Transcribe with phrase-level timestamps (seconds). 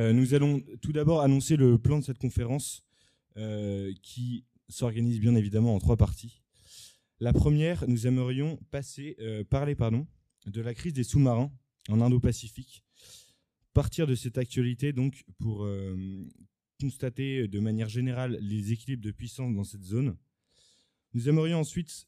[0.00, 2.84] nous allons tout d'abord annoncer le plan de cette conférence
[4.02, 6.42] qui s'organise bien évidemment en trois parties.
[7.18, 9.16] La première, nous aimerions passer,
[9.50, 10.06] parler pardon,
[10.46, 11.52] de la crise des sous-marins
[11.88, 12.82] en Indo-Pacifique.
[13.72, 15.68] Partir de cette actualité donc pour
[16.80, 20.16] constater de manière générale les équilibres de puissance dans cette zone.
[21.12, 22.06] Nous aimerions ensuite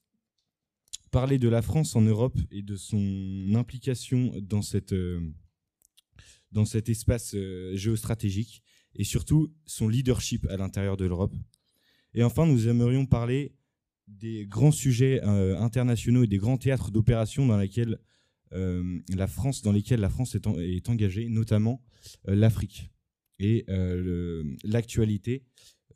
[1.10, 5.20] parler de la France en Europe et de son implication dans, cette, euh,
[6.52, 8.62] dans cet espace euh, géostratégique
[8.94, 11.34] et surtout son leadership à l'intérieur de l'Europe.
[12.14, 13.54] Et enfin, nous aimerions parler
[14.06, 17.98] des grands sujets euh, internationaux et des grands théâtres d'opération dans lesquels
[19.08, 21.82] la France, dans la France est, engagée, notamment
[22.26, 22.90] l'Afrique
[23.38, 23.64] et
[24.62, 25.46] l'actualité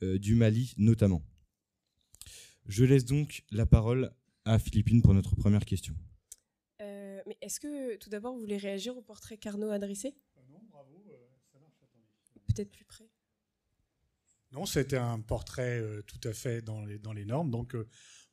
[0.00, 1.22] du Mali notamment.
[2.68, 4.10] Je laisse donc la parole
[4.44, 5.94] à Philippine pour notre première question.
[6.80, 10.40] Euh, mais est-ce que tout d'abord vous voulez réagir au portrait qu'Arnaud a adressé euh,
[10.50, 11.16] Non, bravo, euh,
[11.52, 11.74] ça marche,
[12.56, 13.04] Peut-être plus près.
[14.52, 17.78] Non, c'était un portrait tout à fait dans les, dans les normes, donc on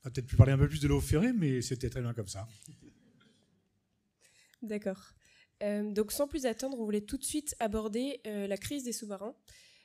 [0.03, 2.27] va peut-être plus parler un peu plus de l'eau ferrée, mais c'était très bien comme
[2.27, 2.47] ça.
[4.61, 5.13] D'accord.
[5.61, 9.35] donc sans plus attendre, on voulait tout de suite aborder la crise des sous-marins.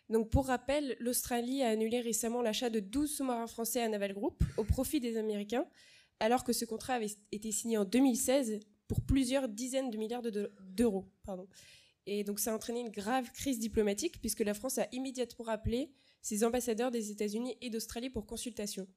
[0.09, 4.45] Donc pour rappel, l'Australie a annulé récemment l'achat de 12 sous-marins français à Naval Group
[4.57, 5.67] au profit des Américains
[6.21, 11.09] alors que ce contrat avait été signé en 2016 pour plusieurs dizaines de milliards d'euros.
[12.11, 15.93] Et donc ça a entraîné une grave crise diplomatique puisque la France a immédiatement rappelé
[16.23, 18.89] ses ambassadeurs des États-Unis et d'Australie pour consultation.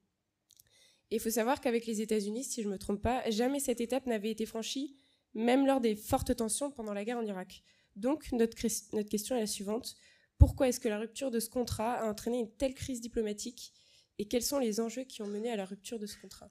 [1.09, 3.82] Et il faut savoir qu'avec les États-Unis, si je ne me trompe pas, jamais cette
[3.82, 4.95] étape n'avait été franchie,
[5.34, 7.64] même lors des fortes tensions pendant la guerre en Irak.
[7.98, 8.56] Donc notre,
[8.95, 9.94] notre question est la suivante.
[10.38, 13.73] Pourquoi est-ce que la rupture de ce contrat a entraîné une telle crise diplomatique
[14.20, 16.50] et quels sont les enjeux qui ont mené à la rupture de ce contrat?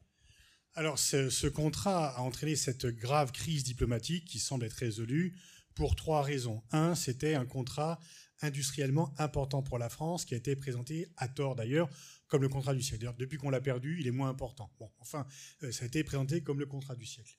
[0.74, 5.36] Alors, ce, contrat a entraîné cette grave crise diplomatique qui semble être résolue
[5.80, 6.62] pour trois raisons.
[6.72, 7.98] Un, c'était un contrat
[8.42, 11.88] industriellement important pour la France qui a été présenté à tort d'ailleurs
[12.28, 13.10] comme le contrat du siècle.
[13.18, 14.70] Depuis qu'on l'a perdu, il est moins important.
[14.78, 15.26] Bon, enfin,
[15.62, 17.34] euh, ça a été présenté comme le contrat du siècle.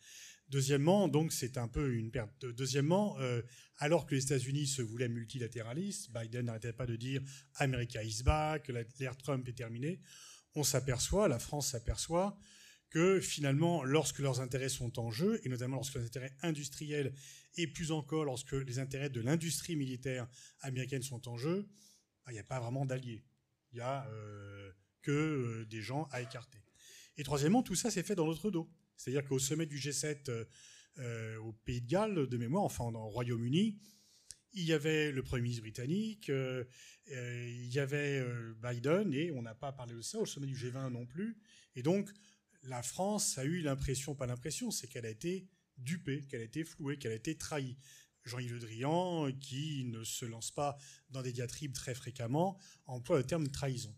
[0.49, 2.47] Deuxièmement, donc c'est un peu une perte.
[2.47, 3.43] Deuxièmement, euh,
[3.77, 7.21] alors que les États-Unis se voulaient multilatéralistes, Biden n'arrêtait pas de dire
[7.57, 10.01] America is back, l'ère Trump est terminée.
[10.55, 12.39] On s'aperçoit, la France s'aperçoit
[12.91, 17.13] que finalement, lorsque leurs intérêts sont en jeu, et notamment lorsque les intérêts industriels,
[17.57, 20.27] et plus encore lorsque les intérêts de l'industrie militaire
[20.61, 21.69] américaine sont en jeu,
[22.25, 23.23] bah, il n'y a pas vraiment d'alliés.
[23.71, 26.59] Il n'y a euh, que euh, des gens à écarter.
[27.17, 28.69] Et troisièmement, tout ça s'est fait dans notre dos.
[28.95, 30.45] C'est-à-dire qu'au sommet du G7
[30.97, 33.79] euh, au Pays de Galles, de mémoire, enfin au Royaume-Uni,
[34.53, 36.29] il y avait le Premier ministre britannique,
[37.07, 38.21] il y avait
[38.61, 41.37] Biden, et on n'a pas parlé de ça au sommet du G20 non plus.
[41.75, 42.09] Et donc,
[42.63, 45.47] la France a eu l'impression, pas l'impression, c'est qu'elle a été
[45.81, 47.77] dupée, qu'elle a été flouée, qu'elle a été trahie.
[48.23, 50.77] Jean-Yves Le Drian, qui ne se lance pas
[51.09, 53.95] dans des diatribes très fréquemment, emploie le terme trahison.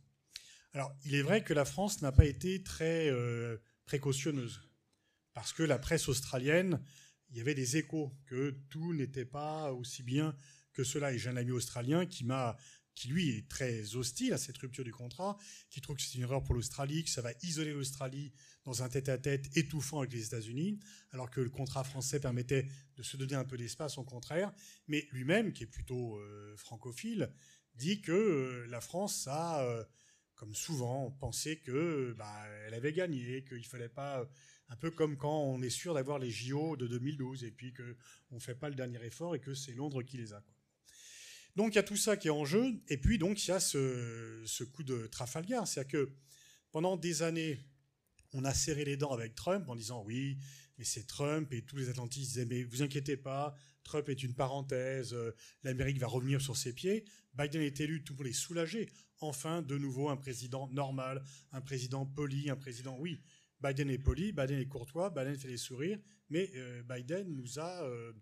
[0.73, 4.61] Alors, il est vrai que la France n'a pas été très euh, précautionneuse,
[5.33, 6.81] parce que la presse australienne,
[7.29, 10.35] il y avait des échos que tout n'était pas aussi bien
[10.71, 11.13] que cela.
[11.13, 12.55] Et j'ai un ami australien qui m'a
[12.95, 15.37] qui lui est très hostile à cette rupture du contrat,
[15.69, 18.31] qui trouve que c'est une erreur pour l'Australie, que ça va isoler l'Australie
[18.65, 20.79] dans un tête-à-tête étouffant avec les États-Unis,
[21.11, 24.53] alors que le contrat français permettait de se donner un peu d'espace, au contraire.
[24.87, 27.31] Mais lui-même, qui est plutôt euh, francophile,
[27.75, 29.83] dit que euh, la France a, euh,
[30.35, 34.27] comme souvent, pensé que bah, elle avait gagné, qu'il fallait pas
[34.69, 38.35] un peu comme quand on est sûr d'avoir les JO de 2012 et puis qu'on
[38.35, 40.43] ne fait pas le dernier effort et que c'est Londres qui les a.
[41.55, 43.51] Donc il y a tout ça qui est en jeu, et puis donc il y
[43.51, 46.13] a ce, coup de Trafalgar, c'est-à-dire que
[46.71, 47.59] pendant des années,
[48.33, 50.39] on a serré les dents avec Trump en disant oui,
[50.77, 54.33] mais c'est Trump, et tous les Atlantistes disaient mais vous inquiétez pas, Trump est une
[54.33, 57.05] parenthèse, euh, l'Amérique va revenir sur ses pieds.
[57.35, 58.89] Biden est élu tout pour les soulager.
[59.19, 63.21] Enfin, de nouveau, un président normal, un président poli, un président, oui,
[63.61, 65.99] Biden est poli, Biden est courtois, Biden fait les sourires,
[66.29, 68.13] mais euh, Biden nous a, euh,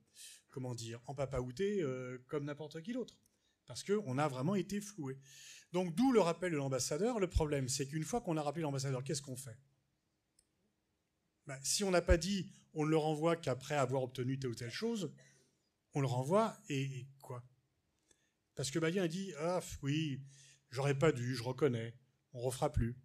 [0.51, 1.83] comment dire, empapaouté
[2.27, 3.18] comme n'importe qui d'autre
[3.71, 5.18] parce qu'on a vraiment été floué.
[5.71, 7.19] Donc d'où le rappel de l'ambassadeur.
[7.19, 9.57] Le problème, c'est qu'une fois qu'on a rappelé l'ambassadeur, qu'est-ce qu'on fait?
[11.48, 14.56] Ben, Si on n'a pas dit on ne le renvoie qu'après avoir obtenu telle ou
[14.56, 15.13] telle chose,
[15.94, 17.44] on le renvoie et, quoi?
[18.56, 20.21] Parce que Biden a dit ah oui,
[20.69, 21.95] j'aurais pas dû, je reconnais,
[22.33, 22.98] on refera plus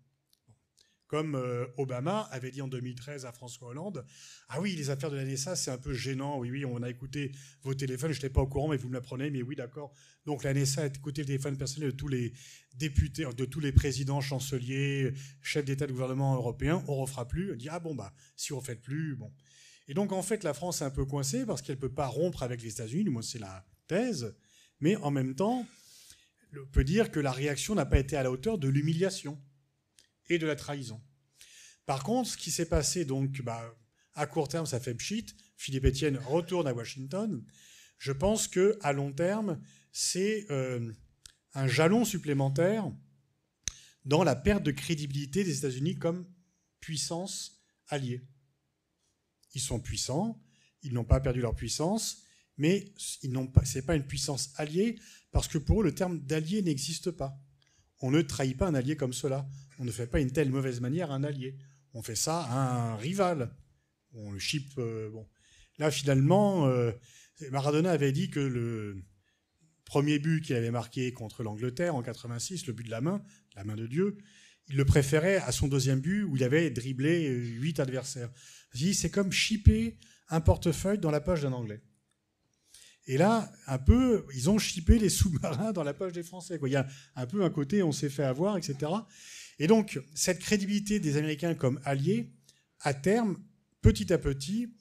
[1.06, 4.04] comme euh, Obama avait dit en 2013 à François Hollande,
[4.48, 6.90] ah oui, les affaires de la NSA, c'est un peu gênant, oui, oui, on a
[6.90, 7.32] écouté
[7.62, 9.92] vos téléphones, je n'étais pas au courant, mais vous me l'apprenez, mais oui, d'accord.
[10.24, 12.32] Donc la NSA a écouté le téléphone personnel de tous les
[12.74, 17.52] députés, de tous les présidents, chanceliers, chefs d'État de gouvernement européens, on ne refera plus.
[17.52, 19.32] On dit, ah bon, bah, si on ne fait plus, bon.
[19.88, 22.06] Et donc, en fait, la France est un peu coincée parce qu'elle ne peut pas
[22.06, 24.34] rompre avec les États-Unis, moi, c'est la thèse,
[24.80, 25.64] mais en même temps,
[26.56, 29.38] on peut dire que la réaction n'a pas été à la hauteur de l'humiliation
[30.28, 31.00] et de la trahison.
[31.86, 33.74] Par contre, ce qui s'est passé, donc, bah,
[34.14, 35.26] à court terme, ça fait pchit.
[35.56, 37.44] Philippe Etienne retourne à Washington.
[37.98, 39.60] Je pense que à long terme,
[39.92, 40.92] c'est euh,
[41.54, 42.90] un jalon supplémentaire
[44.04, 46.26] dans la perte de crédibilité des États-Unis comme
[46.80, 48.22] puissance alliée.
[49.54, 50.42] Ils sont puissants,
[50.82, 52.22] ils n'ont pas perdu leur puissance,
[52.56, 54.98] mais ce n'est pas une puissance alliée
[55.30, 57.38] parce que pour eux, le terme d'allié n'existe pas.
[58.00, 59.48] On ne trahit pas un allié comme cela.
[59.78, 61.56] On ne fait pas une telle mauvaise manière à un allié.
[61.94, 63.50] On fait ça à un rival.
[64.14, 64.70] On le chip.
[64.78, 65.26] Euh, bon.
[65.78, 66.92] Là, finalement, euh,
[67.50, 69.02] Maradona avait dit que le
[69.84, 73.22] premier but qu'il avait marqué contre l'Angleterre en 86, le but de la main,
[73.54, 74.16] la main de Dieu,
[74.68, 78.30] il le préférait à son deuxième but où il avait dribblé huit adversaires.
[78.72, 79.98] C'est comme chipper
[80.28, 81.82] un portefeuille dans la poche d'un Anglais.
[83.06, 86.58] Et là, un peu, ils ont chippé les sous-marins dans la poche des Français.
[86.64, 88.90] Il y a un peu un côté on s'est fait avoir, etc.
[89.58, 92.32] Et donc, cette crédibilité des Américains comme alliés,
[92.80, 93.38] à terme,
[93.80, 94.74] petit à petit,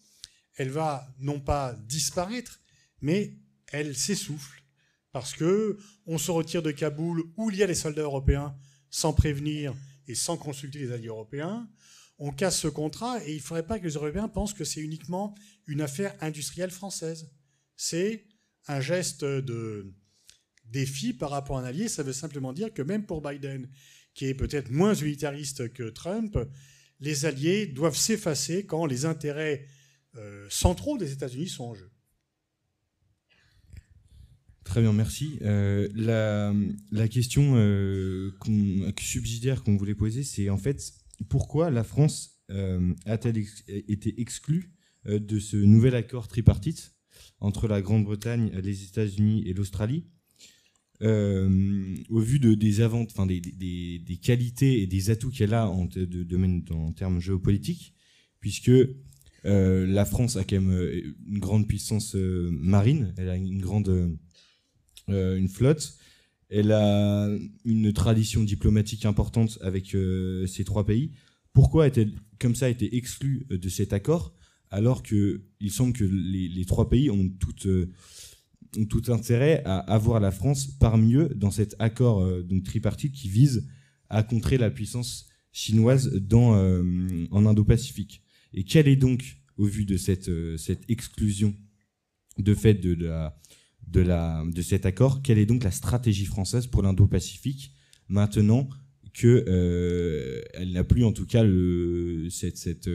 [0.55, 2.59] elle va non pas disparaître,
[3.01, 3.37] mais
[3.71, 4.63] elle s'essouffle.
[5.11, 8.55] Parce que on se retire de Kaboul où il y a les soldats européens
[8.89, 9.73] sans prévenir
[10.07, 11.69] et sans consulter les alliés européens.
[12.17, 14.81] On casse ce contrat et il ne faudrait pas que les Européens pensent que c'est
[14.81, 15.35] uniquement
[15.67, 17.29] une affaire industrielle française.
[17.75, 18.25] C'est
[18.67, 19.93] un geste de
[20.65, 21.87] défi par rapport à un allié.
[21.87, 23.69] Ça veut simplement dire que même pour Biden,
[24.15, 26.37] qui est peut-être moins unitariste que Trump,
[27.01, 29.67] les alliés doivent s'effacer quand les intérêts
[30.17, 31.91] euh, centraux des États-Unis sont en jeu.
[34.63, 35.37] Très bien, merci.
[35.41, 38.31] Euh, la, question euh,
[38.99, 40.93] subsidiaire qu'on voulait poser, c'est en fait
[41.29, 42.31] pourquoi la France
[43.05, 44.71] a-t-elle été exclue
[45.05, 46.93] de ce nouvel accord tripartite
[47.39, 50.05] entre la Grande-Bretagne, les États-Unis et l'Australie?
[51.01, 53.41] Euh, au vu de, des, avant, enfin, des,
[54.21, 55.87] qualités et des atouts qu'elle a en,
[56.95, 57.93] termes géopolitiques,
[58.39, 63.61] puisque euh, la France a quand même euh, une grande puissance marine, elle a une
[63.61, 64.17] grande
[65.07, 65.97] une flotte,
[66.49, 67.29] elle a
[67.63, 69.95] une tradition diplomatique importante avec
[70.47, 71.11] ces trois pays.
[71.53, 74.33] Pourquoi a-t-elle comme ça été exclue de cet accord
[74.71, 77.67] alors que il semble que les trois pays ont toutes
[78.83, 83.67] tout intérêt à avoir la France parmi eux dans cet accord euh, tripartite qui vise
[84.09, 86.83] à contrer la puissance chinoise dans, euh,
[87.31, 88.23] en Indo-Pacifique.
[88.53, 91.55] Et quelle est donc, au vu de cette, euh, cette exclusion
[92.37, 93.39] de fait de, la,
[93.87, 97.71] de, la, de cet accord, quelle est donc la stratégie française pour l'Indo-Pacifique
[98.09, 98.69] maintenant
[99.13, 102.89] que elle n'a plus en tout cas le, cette,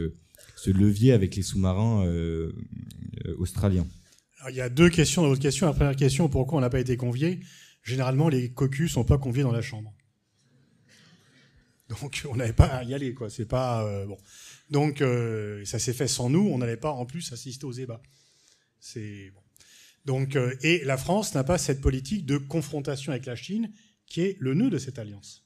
[0.55, 2.05] ce levier avec les sous-marins
[3.39, 3.87] australiens?
[4.49, 5.67] Il y a deux questions dans votre question.
[5.67, 7.39] La première question, pourquoi on n'a pas été convié
[7.83, 9.93] Généralement, les cocus sont pas conviés dans la chambre.
[11.89, 13.29] Donc, on n'avait pas à y aller, quoi.
[13.29, 14.17] C'est pas euh, bon.
[14.69, 16.47] Donc, euh, ça s'est fait sans nous.
[16.47, 18.01] On n'allait pas, en plus, assister aux ébats.
[20.05, 23.71] Donc, euh, et la France n'a pas cette politique de confrontation avec la Chine,
[24.05, 25.45] qui est le nœud de cette alliance.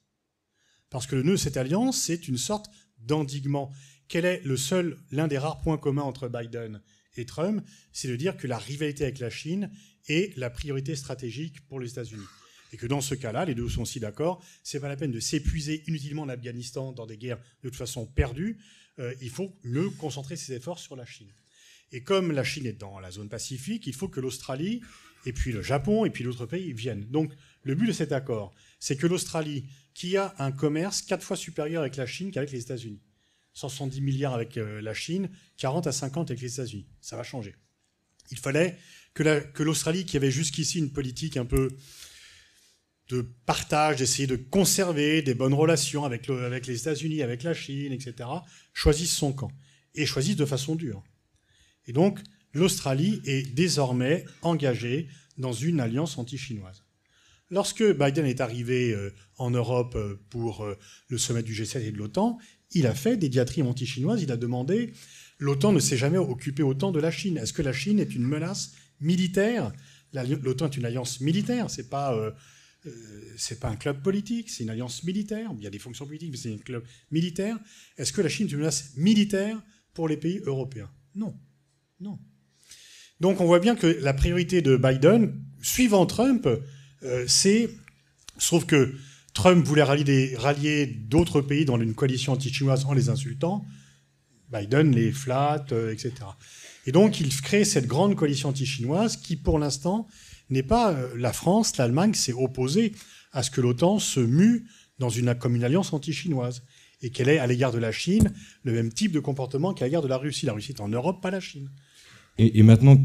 [0.89, 2.69] Parce que le nœud de cette alliance, c'est une sorte
[2.99, 3.71] d'endiguement.
[4.07, 6.81] Quel est le seul, l'un des rares points communs entre Biden
[7.17, 9.71] et Trump, c'est de dire que la rivalité avec la Chine
[10.07, 12.25] est la priorité stratégique pour les États-Unis.
[12.73, 15.19] Et que dans ce cas-là, les deux sont aussi d'accord, c'est pas la peine de
[15.19, 18.57] s'épuiser inutilement en Afghanistan dans des guerres de toute façon perdues.
[18.99, 21.31] Euh, il faut mieux concentrer ses efforts sur la Chine.
[21.91, 24.81] Et comme la Chine est dans la zone Pacifique, il faut que l'Australie,
[25.25, 27.05] et puis le Japon, et puis d'autres pays viennent.
[27.05, 27.31] Donc
[27.63, 31.81] le but de cet accord, c'est que l'Australie, qui a un commerce quatre fois supérieur
[31.81, 33.01] avec la Chine qu'avec les États-Unis,
[33.55, 36.87] 170 milliards avec euh, la Chine, 40 à 50 avec les États-Unis.
[37.01, 37.55] Ça va changer.
[38.31, 38.77] Il fallait
[39.13, 41.69] que l'Australie, qui avait jusqu'ici une politique un peu
[43.07, 47.93] de partage, d'essayer de conserver des bonnes relations avec, avec les États-Unis, avec la Chine,
[47.93, 48.29] etc.,
[48.73, 49.51] choisisse son camp.
[49.93, 51.01] Et choisisse de façon dure.
[51.85, 52.19] Et donc,
[52.51, 55.07] l'Australie est désormais engagée
[55.37, 56.83] dans une alliance anti-chinoise.
[57.49, 60.67] Lorsque Biden est arrivé euh, en Europe euh, pour
[61.07, 62.37] le sommet du G7 et de l'OTAN,
[62.75, 64.93] il a fait des diatribes anti-chinoises, il a demandé
[65.39, 67.37] l'OTAN ne s'est jamais occupé autant de la Chine.
[67.37, 69.71] Est-ce que la Chine est une menace militaire?
[70.13, 72.31] L'OTAN est une alliance militaire, c'est pas euh,
[72.85, 75.51] euh, pas un club politique, c'est une alliance militaire.
[75.57, 77.57] Il y a des fonctions politiques, mais c'est un club militaire.
[77.97, 79.61] Est-ce que la Chine est une menace militaire
[79.93, 80.89] pour les pays européens?
[81.15, 81.35] Non,
[81.99, 82.19] non.
[83.19, 86.47] Donc on voit bien que la priorité de Biden, suivant Trump,
[87.03, 87.69] euh, c'est,
[88.37, 88.93] sauf que
[89.35, 93.63] Trump voulait rallier d'autres pays dans une coalition anti-chinoise en les insultant.
[94.51, 96.13] Biden les flatte, etc.
[96.87, 100.07] Et donc, il crée cette grande coalition anti-chinoise qui, pour l'instant,
[100.49, 102.93] n'est pas la France, l'Allemagne s'est opposée
[103.31, 104.65] à ce que l'OTAN se mue
[104.99, 106.63] dans une, comme une alliance anti-chinoise
[107.01, 108.31] et qu'elle ait à l'égard de la Chine
[108.63, 110.45] le même type de comportement qu'à l'égard de la Russie.
[110.45, 111.69] La Russie est en Europe, pas la Chine.
[112.37, 112.97] Et, maintenant,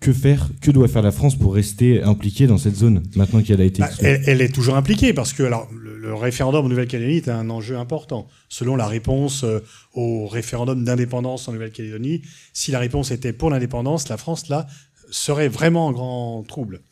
[0.00, 3.60] que faire Que doit faire la France pour rester impliquée dans cette zone maintenant qu'elle
[3.60, 7.28] a été bah, elle, est toujours impliquée parce que alors, le, référendum en Nouvelle-Calédonie est
[7.28, 8.28] un enjeu important.
[8.48, 9.60] Selon la réponse euh,
[9.94, 12.22] au référendum d'indépendance en Nouvelle-Calédonie,
[12.52, 14.66] si la réponse était pour l'indépendance, la France là
[15.10, 16.82] serait vraiment en grand trouble.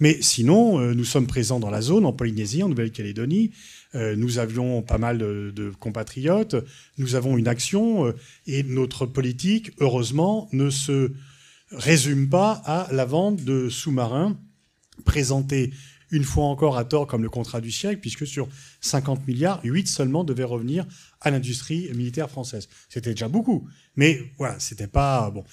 [0.00, 3.52] Mais sinon, euh, nous sommes présents dans la zone, en Polynésie, en Nouvelle-Calédonie.
[3.94, 6.56] Euh, nous avions pas mal de, compatriotes.
[6.98, 8.12] Nous avons une action
[8.46, 11.12] et notre politique, heureusement, ne se
[11.76, 14.36] résume pas à la vente de sous-marins
[15.04, 15.72] présentés
[16.10, 18.48] une fois encore à tort comme le contrat du siècle, puisque sur
[18.82, 20.86] 50 milliards, 8 seulement devaient revenir
[21.20, 22.68] à l'industrie militaire française.
[22.88, 23.66] C'était déjà beaucoup,
[23.96, 25.44] mais voilà, c'était pas bon.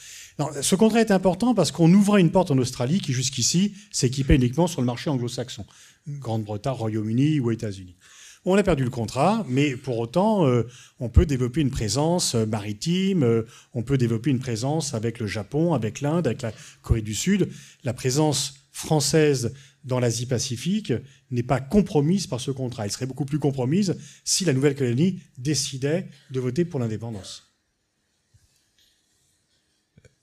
[0.61, 4.67] ce contrat est important parce qu'on ouvrait une porte en Australie qui jusqu'ici s'équipait uniquement
[4.67, 5.65] sur le marché anglo-saxon,
[6.07, 7.95] Grande-Bretagne, Royaume-Uni ou États-Unis.
[8.43, 10.67] On a perdu le contrat, mais pour autant, euh,
[11.00, 13.43] on peut développer une présence euh, maritime, euh,
[13.74, 17.50] on peut développer une présence avec le Japon, avec l'Inde, avec la Corée du Sud.
[17.83, 20.91] La présence française dans l'Asie-Pacifique
[21.29, 22.86] n'est pas compromise par ce contrat.
[22.86, 27.53] Elle serait beaucoup plus compromise si la Nouvelle-Calédonie décidait de voter pour l'indépendance.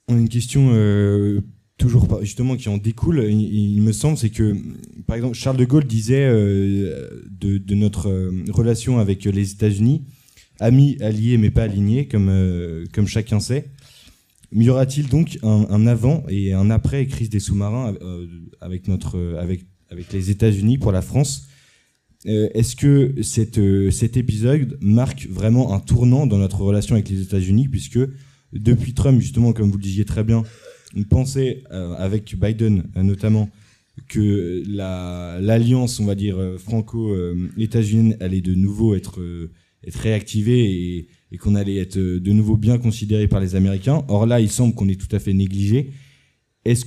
[0.09, 0.71] On a une question
[1.79, 4.55] toujours justement qui en découle, il, me semble, c'est que,
[5.07, 10.03] par exemple, Charles de Gaulle disait euh, de, notre euh, relation avec les États-Unis,
[10.59, 13.69] amis, alliés, mais pas alignés, comme, euh, comme chacun sait.
[14.51, 17.93] Y aura-t-il donc un, avant et un après crise des sous-marins
[18.61, 21.47] avec, notre, avec, avec les États-Unis pour la France?
[22.25, 27.67] Est-ce que cette, cet épisode marque vraiment un tournant dans notre relation avec les États-Unis,
[27.67, 27.99] puisque
[28.51, 30.43] depuis Trump, justement, comme vous le disiez très bien,
[30.95, 33.49] on pensait, euh, avec Biden euh, notamment,
[34.07, 39.19] que l'alliance, on va dire, euh, franco-états-unienne allait de nouveau être,
[40.01, 44.03] réactivée et, qu'on allait être de nouveau bien considéré par les Américains.
[44.07, 45.91] Or là, il semble qu'on est tout à fait négligé.
[46.65, 46.85] Est-ce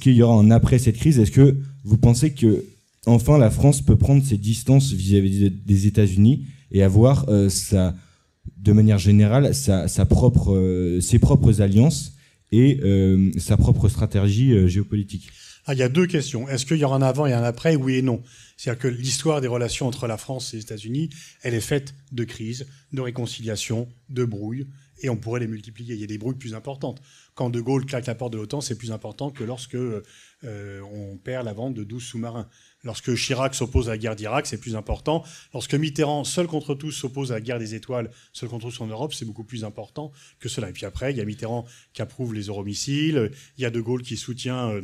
[0.00, 1.18] qu'il y aura un après cette crise?
[1.18, 2.64] Est-ce que vous pensez que
[3.06, 9.54] enfin la France peut prendre ses distances vis-à-vis des États-Unis et avoir de manière générale
[9.54, 12.16] ses propres alliances?
[12.52, 15.30] Et euh, sa propre stratégie euh, géopolitique
[15.66, 16.48] ah, Il y a deux questions.
[16.48, 17.76] Est-ce qu'il y aura un avant et un après?
[17.76, 18.22] Oui et non.
[18.56, 21.10] C'est-à-dire que l'histoire des relations entre la France et les États-Unis,
[21.42, 24.66] elle est faite de crises, de réconciliation, de brouilles,
[25.02, 25.94] et on pourrait les multiplier.
[25.94, 27.00] Il y a des brouilles plus importantes.
[27.34, 30.02] Quand De Gaulle claque la porte de l'OTAN, c'est plus important que lorsque euh,
[30.44, 32.48] on perd la vente de 12 sous-marins.
[32.82, 35.22] Lorsque Chirac s'oppose à la guerre d'Irak, c'est plus important.
[35.52, 38.86] Lorsque Mitterrand, seul contre tous, s'oppose à la guerre des étoiles, seul contre tous en
[38.86, 40.70] Europe, c'est beaucoup plus important que cela.
[40.70, 43.80] Et puis après, il y a Mitterrand qui approuve les euromissiles, il y a De
[43.80, 44.70] Gaulle qui soutient...
[44.70, 44.82] Euh,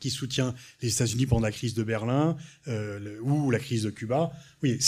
[0.00, 4.30] qui soutient les États-Unis pendant la crise de Berlin euh, ou la crise de Cuba.
[4.62, 4.78] Oui,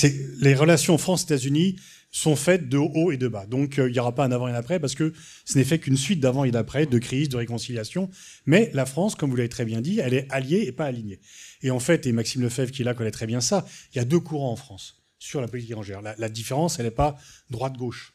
[0.41, 1.77] les relations France-États-Unis
[2.11, 3.47] sont faites de haut et de bas.
[3.47, 5.13] Donc euh, il n'y aura pas un avant et un après parce que
[5.45, 8.11] ce n'est fait qu'une suite d'avant et d'après, de crise, de réconciliation.
[8.47, 11.21] Mais la France, comme vous l'avez très bien dit, elle est alliée et pas alignée.
[11.63, 14.01] Et en fait, et Maxime Lefebvre qui est là connaît très bien ça, il y
[14.01, 16.01] a deux courants en France sur la politique étrangère.
[16.03, 17.19] La, différence, elle n'est pas
[17.51, 18.15] droite-gauche.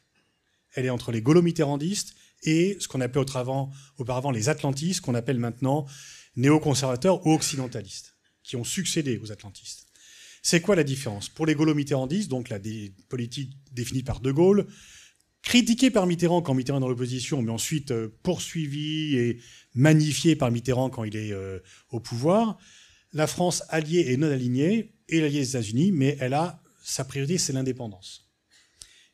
[0.74, 5.40] Elle est entre les gaulo-mitterrandistes et ce qu'on appelait auparavant, auparavant les atlantistes, qu'on appelle
[5.40, 5.86] maintenant
[6.36, 9.88] néoconservateurs ou occidentalistes, qui ont succédé aux atlantistes.
[10.42, 11.30] C'est quoi la différence?
[11.30, 12.60] Pour les gaulo-mitterrandistes, donc la
[13.08, 14.68] politique définie par De Gaulle,
[15.42, 19.40] critiquée par Mitterrand quand Mitterrand est dans l'opposition, mais ensuite euh, poursuivie et
[19.76, 21.60] magnifiée par Mitterrand quand il est euh,
[21.92, 22.58] au pouvoir,
[23.16, 27.38] la France alliée et non alignée est l'allié des États-Unis, mais elle a sa priorité,
[27.38, 28.30] c'est l'indépendance.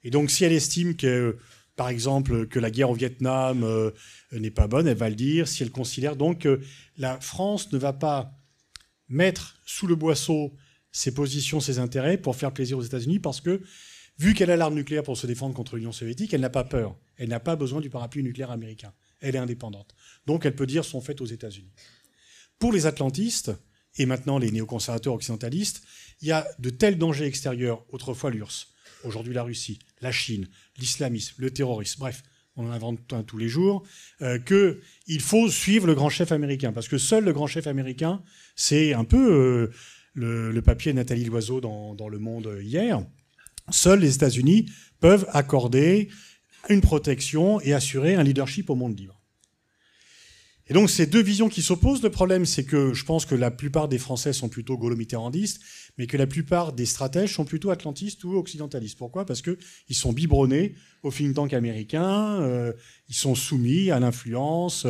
[0.04, 1.38] Et donc, si elle estime que,
[1.76, 3.92] par exemple, que la guerre au Vietnam euh,
[4.32, 5.48] n'est pas bonne, elle va le dire.
[5.48, 6.62] Si elle considère donc que
[6.98, 8.34] la France ne va pas
[9.08, 10.52] mettre sous le boisseau
[10.92, 13.62] ses positions, ses intérêts pour faire plaisir aux États-Unis parce que,
[14.18, 16.98] vu qu'elle a l'arme nucléaire pour se défendre contre l'Union soviétique, elle n'a pas peur.
[17.18, 18.94] Elle n'a pas besoin du parapluie nucléaire américain.
[19.20, 19.94] Elle est indépendante.
[20.26, 21.72] Donc elle peut dire son fait aux États-Unis.
[22.58, 23.52] Pour les atlantistes,
[23.98, 25.82] et maintenant les néoconservateurs occidentalistes,
[26.22, 28.68] il y a de tels dangers extérieurs, autrefois l'URSS,
[29.04, 32.24] aujourd'hui la Russie, la Chine, l'islamisme, le terrorisme, bref,
[32.56, 33.84] on en invente un tous les jours,
[34.22, 36.74] euh, qu'il faut suivre le grand chef américain.
[36.74, 38.22] Parce que seul le grand chef américain,
[38.56, 39.72] c'est un peu
[40.18, 43.06] euh, le, papier Nathalie Loiseau dans, Le Monde hier,
[43.70, 44.70] seuls les États-Unis
[45.00, 46.10] peuvent accorder
[46.70, 49.21] une protection et assurer un leadership au monde libre.
[50.68, 52.04] Et donc, ces deux visions qui s'opposent.
[52.04, 55.62] Le problème, c'est que je pense que la plupart des Français sont plutôt gaulo-mitterrandistes,
[55.98, 58.98] mais que la plupart des stratèges sont plutôt atlantistes ou occidentalistes.
[58.98, 59.26] Pourquoi?
[59.26, 62.74] Parce qu'ils sont biberonnés au think tank américain, euh,
[63.10, 64.86] ils sont soumis à l'influence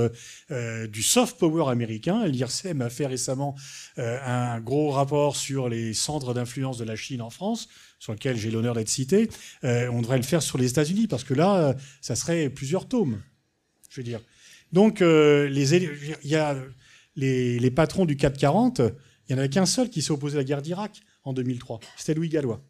[0.52, 2.28] euh, du soft power américain.
[2.28, 3.56] L'IRSEM a fait récemment
[3.98, 8.38] euh, un gros rapport sur les centres d'influence de la Chine en France, sur lequel
[8.38, 9.30] j'ai l'honneur d'être cité.
[9.64, 13.22] on devrait le faire sur les États-Unis, parce que là, ça serait plusieurs tomes,
[13.90, 14.22] je veux dire.
[14.72, 16.38] Donc, euh, les, y
[17.16, 18.94] les, patrons du 440, il
[19.30, 21.80] n'y en avait qu'un seul qui s'est opposé à la guerre d'Irak en 2003.
[21.98, 22.64] C'était Louis Gallois.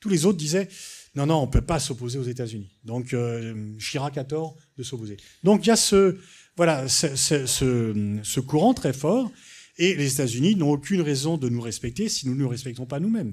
[0.00, 0.68] Tous les autres disaient
[1.14, 2.72] non, non, on ne peut pas s'opposer aux États-Unis.
[2.82, 5.16] Donc, euh, Chirac a tort de s'opposer.
[5.44, 6.18] Donc, il y a ce,
[8.40, 9.30] courant très fort.
[9.76, 13.00] Et les États-Unis n'ont aucune raison de nous respecter si nous ne nous respectons pas
[13.00, 13.32] nous-mêmes.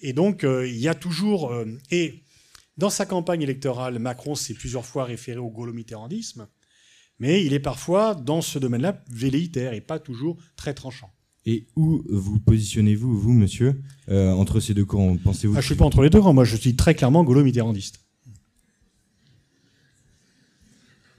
[0.00, 1.54] Et donc, euh, il y a toujours.
[1.90, 2.22] et
[2.78, 6.48] dans sa campagne électorale, Macron s'est plusieurs fois référé au gaulo-mitterrandisme
[7.22, 11.08] mais il est parfois, dans ce domaine-là, velléitaire et pas toujours très tranchant.
[11.46, 15.66] Et où vous positionnez-vous, vous, monsieur, euh, entre ces deux courants Pensez-vous ah, Je ne
[15.66, 16.34] suis pas entre les deux courants.
[16.34, 18.00] Moi, je suis très clairement gaulo-mitterrandiste.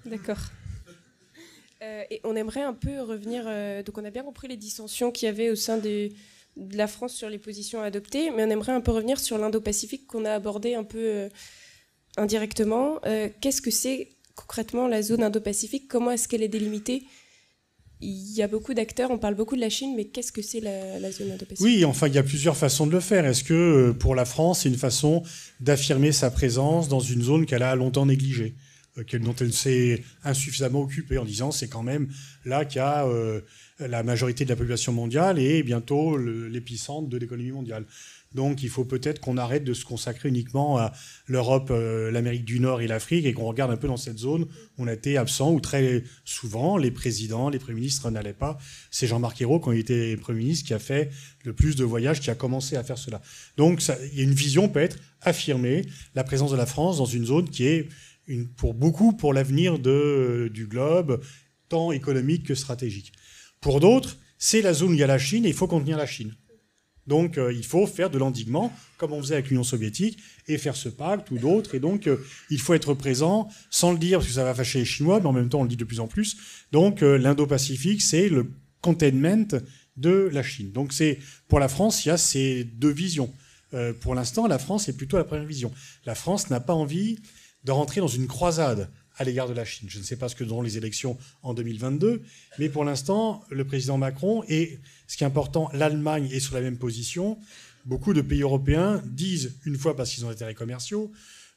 [0.06, 0.42] D'accord.
[1.82, 3.46] Euh, et on aimerait un peu revenir.
[3.48, 6.10] Euh, donc, on a bien compris les dissensions qu'il y avait au sein de
[6.58, 10.26] la France sur les positions adoptées, mais on aimerait un peu revenir sur l'Indo-Pacifique qu'on
[10.26, 11.30] a abordé un peu
[12.18, 13.00] indirectement.
[13.40, 17.04] Qu'est-ce que c'est concrètement la zone Indo-Pacifique Comment est-ce qu'elle est délimitée?
[18.02, 20.60] Il y a beaucoup d'acteurs, on parle beaucoup de la Chine, mais qu'est-ce que c'est
[20.60, 21.64] la, zone Indo-Pacifique?
[21.64, 23.26] Oui, enfin, il y a plusieurs façons de le faire.
[23.26, 25.24] Est-ce que euh, pour la France, c'est une façon
[25.62, 28.56] d'affirmer sa présence dans une zone qu'elle a longtemps négligée,
[28.98, 32.10] euh, dont elle s'est insuffisamment occupée, en disant c'est quand même
[32.44, 33.40] là qu'il y a euh,
[33.80, 37.86] la majorité de la population mondiale et bientôt l'épicentre de l'économie mondiale
[38.34, 40.94] donc il faut peut-être qu'on arrête de se consacrer uniquement à
[41.28, 44.44] l'Europe, euh, l'Amérique du Nord et l'Afrique et qu'on regarde un peu dans cette zone
[44.44, 48.58] où on a été absent, où très souvent les présidents, les premiers ministres n'allaient pas.
[48.92, 51.12] C'est Jean-Marc Ayrault, quand il était Premier ministre, qui a fait
[51.44, 53.22] le plus de voyages, qui a commencé à faire cela.
[53.58, 55.86] Donc il y a une vision peut-être affirmer
[56.16, 57.88] la présence de la France dans une zone qui est
[58.58, 61.22] pour beaucoup pour l'avenir du globe,
[61.70, 63.12] tant économique que stratégique.
[63.60, 65.98] Pour d'autres, c'est la zone où il y a la Chine et il faut contenir
[65.98, 66.36] la Chine.
[67.08, 70.76] Donc euh, il faut faire de l'endiguement, comme on faisait avec l'Union soviétique, et faire
[70.76, 71.76] ce pacte ou d'autres.
[71.76, 72.18] Et donc euh,
[72.50, 75.28] il faut être présent, sans le dire, parce que ça va fâcher les Chinois, mais
[75.28, 76.38] en même temps on le dit de plus en plus.
[76.72, 79.60] Donc euh, l'Indo-Pacifique, c'est le containment
[79.98, 80.72] de la Chine.
[80.72, 83.32] Donc c'est pour la France, il y a ces deux visions.
[84.02, 85.72] pour l'instant, la France est plutôt la première vision.
[86.06, 87.20] La France n'a pas envie
[87.64, 89.88] de rentrer dans une croisade à l'égard de la Chine.
[89.90, 92.22] Je ne sais pas ce que donneront les élections en 2022,
[92.60, 96.62] mais pour l'instant, le président Macron et, ce qui est important, l'Allemagne est sur la
[96.62, 97.38] même position.
[97.86, 101.12] Beaucoup de pays européens disent, une fois parce qu'ils ont intérêts commerciaux,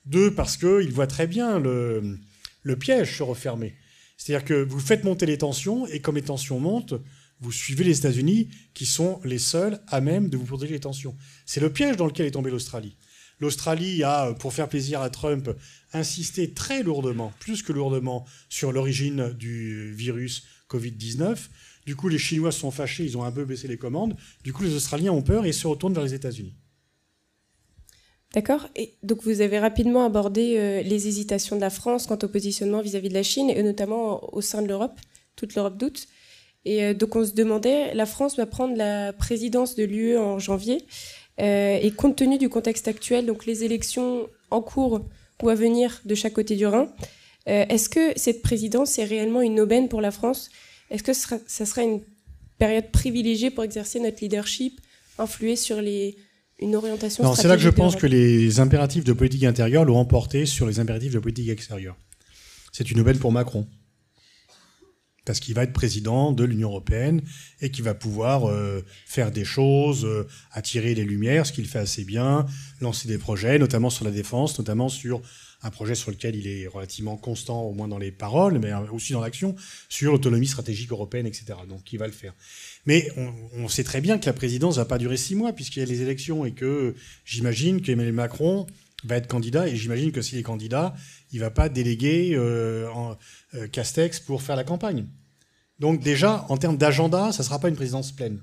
[0.05, 2.19] deux parce qu'ils voient très bien le,
[2.63, 3.75] le piège se refermer.
[4.17, 6.95] C'est-à-dire que vous faites monter les tensions, et comme les tensions montent,
[7.41, 11.15] vous suivez les États-Unis, qui sont les seuls à même de vous protéger les tensions.
[11.45, 12.97] C'est le piège dans lequel est tombée l'Australie.
[13.39, 15.51] L'Australie a, pour faire plaisir à Trump,
[15.93, 21.37] insisté très lourdement, plus que lourdement, sur l'origine du virus Covid-19.
[21.85, 24.17] Du coup, les Chinois sont fâchés, ils ont un peu baissé les commandes.
[24.43, 26.55] Du coup, les Australiens ont peur et se retournent vers les États-Unis.
[28.35, 28.69] D'accord.
[28.75, 32.81] Et donc, vous avez rapidement abordé euh, les hésitations de la France quant au positionnement
[32.81, 34.99] vis-à-vis de la Chine, et notamment au sein de l'Europe,
[35.37, 36.09] toute l'Europe doute.
[36.65, 40.39] Et euh, donc, on se demandait, la France va prendre la présidence de l'UE en
[40.39, 40.85] janvier.
[41.41, 45.07] Euh, et compte tenu du contexte actuel, donc les élections en cours
[45.43, 46.89] ou à venir de chaque côté du Rhin,
[47.49, 50.51] euh, est-ce que cette présidence est réellement une aubaine pour la France?
[50.91, 52.01] Est-ce que ça sera une
[52.59, 54.81] période privilégiée pour exercer notre leadership,
[55.19, 56.17] influer sur les,
[56.59, 60.47] une orientation c'est là que je pense que les impératifs de politique intérieure l'ont emporté
[60.47, 61.97] sur les impératifs de politique extérieure.
[62.73, 63.67] C'est une aubaine pour Macron
[65.27, 67.21] parce qu'il va être président de l'Union européenne
[67.61, 71.81] et qu'il va pouvoir euh, faire des choses, euh, attirer les lumières, ce qu'il fait
[71.81, 72.47] assez bien,
[72.81, 75.21] lancer des projets, notamment sur la défense, notamment sur
[75.63, 79.13] un projet sur lequel il est relativement constant, au moins dans les paroles, mais aussi
[79.13, 79.57] dans l'action,
[79.89, 81.47] sur l'autonomie stratégique européenne, etc.
[81.69, 82.35] Donc il va le faire.
[82.85, 83.11] Mais
[83.55, 85.83] on, sait très bien que la présidence ne va pas durer six mois, puisqu'il y
[85.83, 88.67] a les élections, et que j'imagine qu'Emmanuel Macron
[89.05, 90.95] va être candidat, et j'imagine que s'il est candidat,
[91.37, 93.19] il ne va pas déléguer euh, en,
[93.53, 95.07] euh, Castex pour faire la campagne.
[95.79, 98.43] Donc déjà, en termes d'agenda, ça ne sera pas une présidence pleine.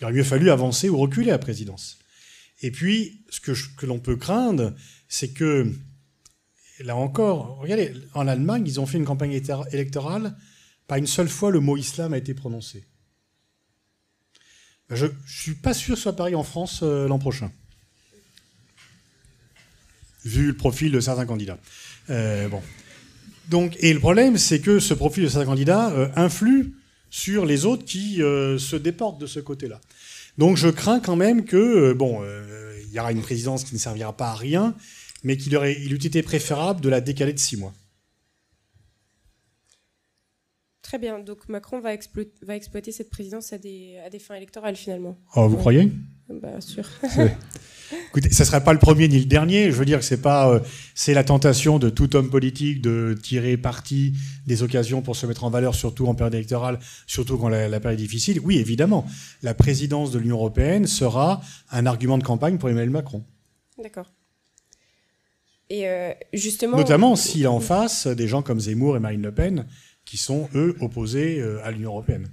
[0.00, 2.00] Il aurait mieux fallu avancer ou reculer la présidence.
[2.62, 4.74] Et puis, ce que, l'on peut craindre,
[5.08, 5.72] c'est que,
[6.80, 9.40] là encore, regardez, en Allemagne, ils ont fait une campagne
[9.70, 10.36] électorale,
[10.88, 12.88] pas une seule fois le mot islam a été prononcé.
[14.88, 17.52] Je ne suis pas sûr que ce soit pareil en France euh, l'an prochain,
[20.24, 21.58] vu le profil de certains candidats.
[22.10, 22.62] Euh, bon.
[23.48, 26.72] Donc, et le problème, c'est que ce profil de certains candidats euh, influe
[27.10, 29.80] sur les autres qui euh, se déportent de ce côté-là.
[30.38, 32.22] Donc, je crains quand même que, bon,
[32.88, 34.74] il y aura une présidence qui ne servira pas à rien,
[35.24, 37.74] mais qu'il il eût été préférable de la décaler de six mois.
[40.82, 41.18] Très bien.
[41.18, 41.90] Donc Macron va,
[42.42, 45.18] va exploiter cette présidence à des, à des fins électorales finalement.
[45.36, 45.92] Oh, vous croyez?
[46.28, 46.88] Bien sûr.
[48.08, 49.72] Écoutez, ça ne sera pas le premier ni le dernier.
[49.72, 50.60] Je veux dire que c'est pas, euh,
[50.94, 54.14] c'est la tentation de tout homme politique de tirer parti
[54.46, 57.80] des occasions pour se mettre en valeur, surtout en période électorale, surtout quand la, la
[57.80, 58.38] période est difficile.
[58.44, 59.06] Oui, évidemment,
[59.42, 61.40] la présidence de l'Union européenne sera
[61.70, 63.24] un argument de campagne pour Emmanuel Macron.
[63.82, 64.12] D'accord.
[65.68, 69.32] Et euh, justement, notamment s'il a en face des gens comme Zemmour et Marine Le
[69.32, 69.66] Pen,
[70.10, 72.26] qui sont eux opposés euh, à l'Union européenne.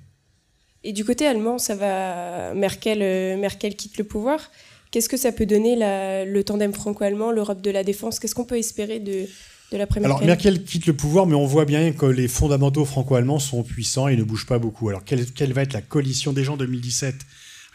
[0.83, 2.55] Et du côté allemand, ça va.
[2.55, 2.99] Merkel,
[3.37, 4.49] Merkel quitte le pouvoir.
[4.89, 8.19] Qu'est-ce que ça peut donner le tandem franco-allemand, l'Europe de la défense?
[8.19, 9.27] Qu'est-ce qu'on peut espérer de,
[9.71, 10.63] de l'après Merkel Alors Merkel?
[10.63, 14.23] Quitte le pouvoir, mais on voit bien que les fondamentaux franco-allemands sont puissants et ne
[14.23, 14.89] bougent pas beaucoup.
[14.89, 17.15] Alors quelle, quelle va être la coalition des gens 2017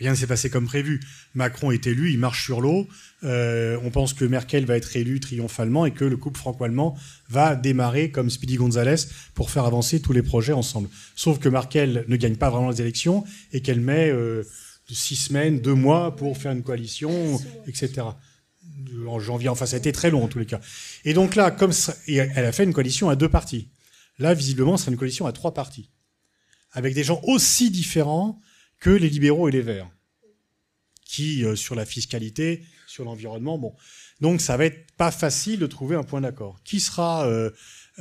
[0.03, 0.99] Rien ne s'est passé comme prévu.
[1.37, 2.89] Macron est élu, il marche sur l'eau.
[3.23, 7.55] Euh, on pense que Merkel va être élue triomphalement et que le couple franco-allemand va
[7.55, 8.97] démarrer comme Speedy González
[9.35, 10.89] pour faire avancer tous les projets ensemble.
[11.15, 14.43] Sauf que Merkel ne gagne pas vraiment les élections et qu'elle met euh,
[14.91, 18.03] six semaines, deux mois pour faire une coalition, etc.
[19.07, 20.61] En janvier, enfin, ça a été très long en tous les cas.
[21.05, 21.71] Et donc là, comme
[22.09, 23.69] elle a fait une coalition à deux partis.
[24.19, 25.91] Là, visiblement, ce sera une coalition à trois partis,
[26.73, 28.41] avec des gens aussi différents
[28.83, 29.89] que les libéraux et les verts,
[31.05, 33.75] qui, euh, sur la fiscalité, sur l'environnement, bon.
[34.21, 36.61] Donc, ça va être pas facile de trouver un point d'accord.
[36.65, 37.51] Qui sera euh,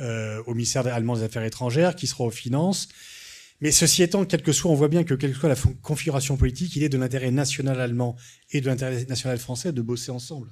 [0.00, 2.88] euh, au ministère allemand des Affaires étrangères Qui sera aux finances?
[3.60, 6.36] Mais ceci étant, quel que soit, on voit bien que quelle que soit la configuration
[6.36, 8.16] politique, il est de l'intérêt national allemand
[8.50, 10.50] et de l'intérêt national français de bosser ensemble.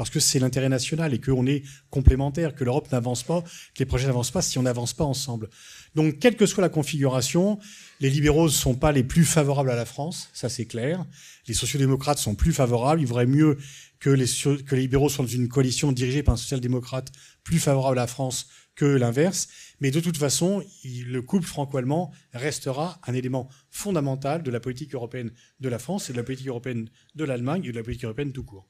[0.00, 3.84] Parce que c'est l'intérêt national et qu'on est complémentaires, que l'Europe n'avance pas, que les
[3.84, 5.50] projets n'avancent pas si on n'avance pas ensemble.
[5.94, 7.58] Donc, quelle que soit la configuration,
[8.00, 11.04] les libéraux ne sont pas les plus favorables à la France, ça c'est clair.
[11.48, 13.02] Les sociodémocrates sont plus favorables.
[13.02, 13.58] Il vaudrait mieux
[13.98, 14.24] que les,
[14.64, 17.12] que les libéraux soient dans une coalition dirigée par un social-démocrate
[17.44, 19.48] plus favorable à la France que l'inverse.
[19.80, 25.30] Mais de toute façon, le couple franco-allemand restera un élément fondamental de la politique européenne
[25.60, 28.32] de la France et de la politique européenne de l'Allemagne et de la politique européenne
[28.32, 28.69] tout court.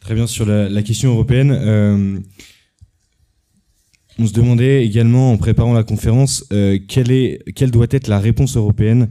[0.00, 2.18] Très bien, sur la, question européenne, euh,
[4.18, 9.10] on se demandait également en préparant la conférence euh, quelle, doit être la réponse européenne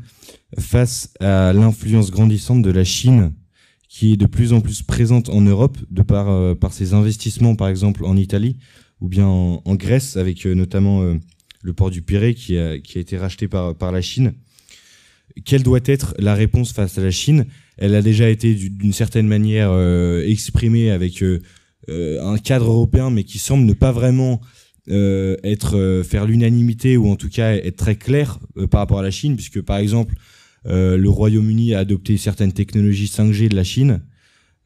[0.58, 3.34] face à l'influence grandissante de la Chine
[3.88, 7.68] qui est de plus en plus présente en Europe de par, euh, ses investissements par
[7.68, 8.58] exemple en Italie
[9.00, 11.02] ou bien en, Grèce avec notamment
[11.62, 14.34] le port du Pirée qui a, été racheté par la Chine.
[15.46, 17.46] Quelle doit être la réponse face à la Chine
[17.82, 19.72] Elle a déjà été d'une certaine manière
[20.26, 21.24] exprimée avec
[21.88, 24.42] un cadre européen mais qui semble ne pas vraiment
[24.90, 28.98] euh, être euh, faire l'unanimité ou en tout cas être très clair euh, par rapport
[28.98, 30.16] à la Chine, puisque par exemple
[30.66, 34.02] le Royaume-Uni a adopté certaines technologies 5G de la Chine.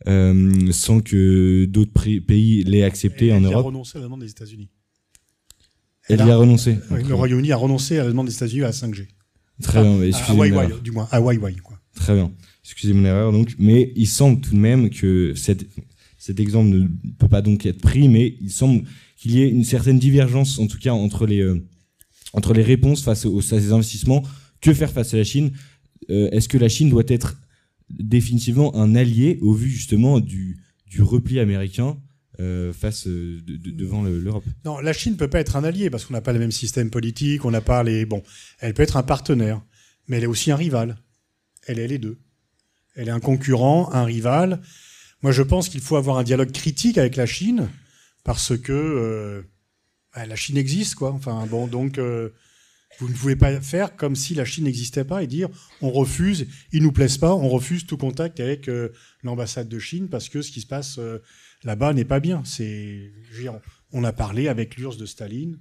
[0.06, 3.54] sans que d'autres pays l'aient accepté en Europe.
[3.54, 4.70] Elle a renoncé à la demande des États-Unis.
[6.10, 6.78] Elle, y a, renoncé.
[6.90, 9.08] le Royaume-Uni a renoncé à la demande des États-Unis à 5G.
[9.62, 10.02] Très bien.
[10.02, 10.68] Excusez-moi.
[10.84, 11.56] du moins, à Huawei.
[11.58, 11.78] Quoi.
[11.96, 12.32] Très bien.
[12.64, 13.32] Excusez mon erreur.
[13.32, 15.66] Donc, mais il semble tout de même que cet,
[16.40, 18.84] exemple ne peut pas donc être pris, mais il semble
[19.18, 21.62] qu'il y ait une certaine divergence, en tout cas, entre les, euh,
[22.32, 24.24] entre les réponses face aux, à ces investissements.
[24.62, 25.52] Que faire face à la Chine?
[26.10, 27.38] Euh, Est-ce que la Chine doit être
[27.90, 31.98] définitivement un allié au vu justement du, du repli américain
[32.40, 34.46] euh, face devant l'Europe?
[34.64, 36.52] Non, la Chine ne peut pas être un allié parce qu'on n'a pas le même
[36.52, 38.06] système politique, on n'a pas les.
[38.06, 38.24] Bon,
[38.60, 39.62] elle peut être un partenaire,
[40.08, 40.98] mais elle est aussi un rival.
[41.68, 42.18] Elle est les deux.
[42.96, 44.62] Elle est un concurrent, un rival.
[45.24, 47.70] Moi, je pense qu'il faut avoir un dialogue critique avec la Chine
[48.24, 49.42] parce que euh,
[50.14, 51.12] bah, la Chine existe, quoi.
[51.12, 52.30] Enfin, bon, donc euh,
[53.00, 55.50] vous ne pouvez pas faire comme si la Chine n'existait pas et dire
[55.82, 58.90] on refuse, ils nous plaisent pas, on refuse tout contact avec euh,
[59.24, 61.00] l'ambassade de Chine parce que ce qui se passe
[61.64, 62.44] là-bas n'est pas bien.
[62.46, 63.12] C'est,
[63.92, 65.60] on a parlé avec l'URSS de Staline.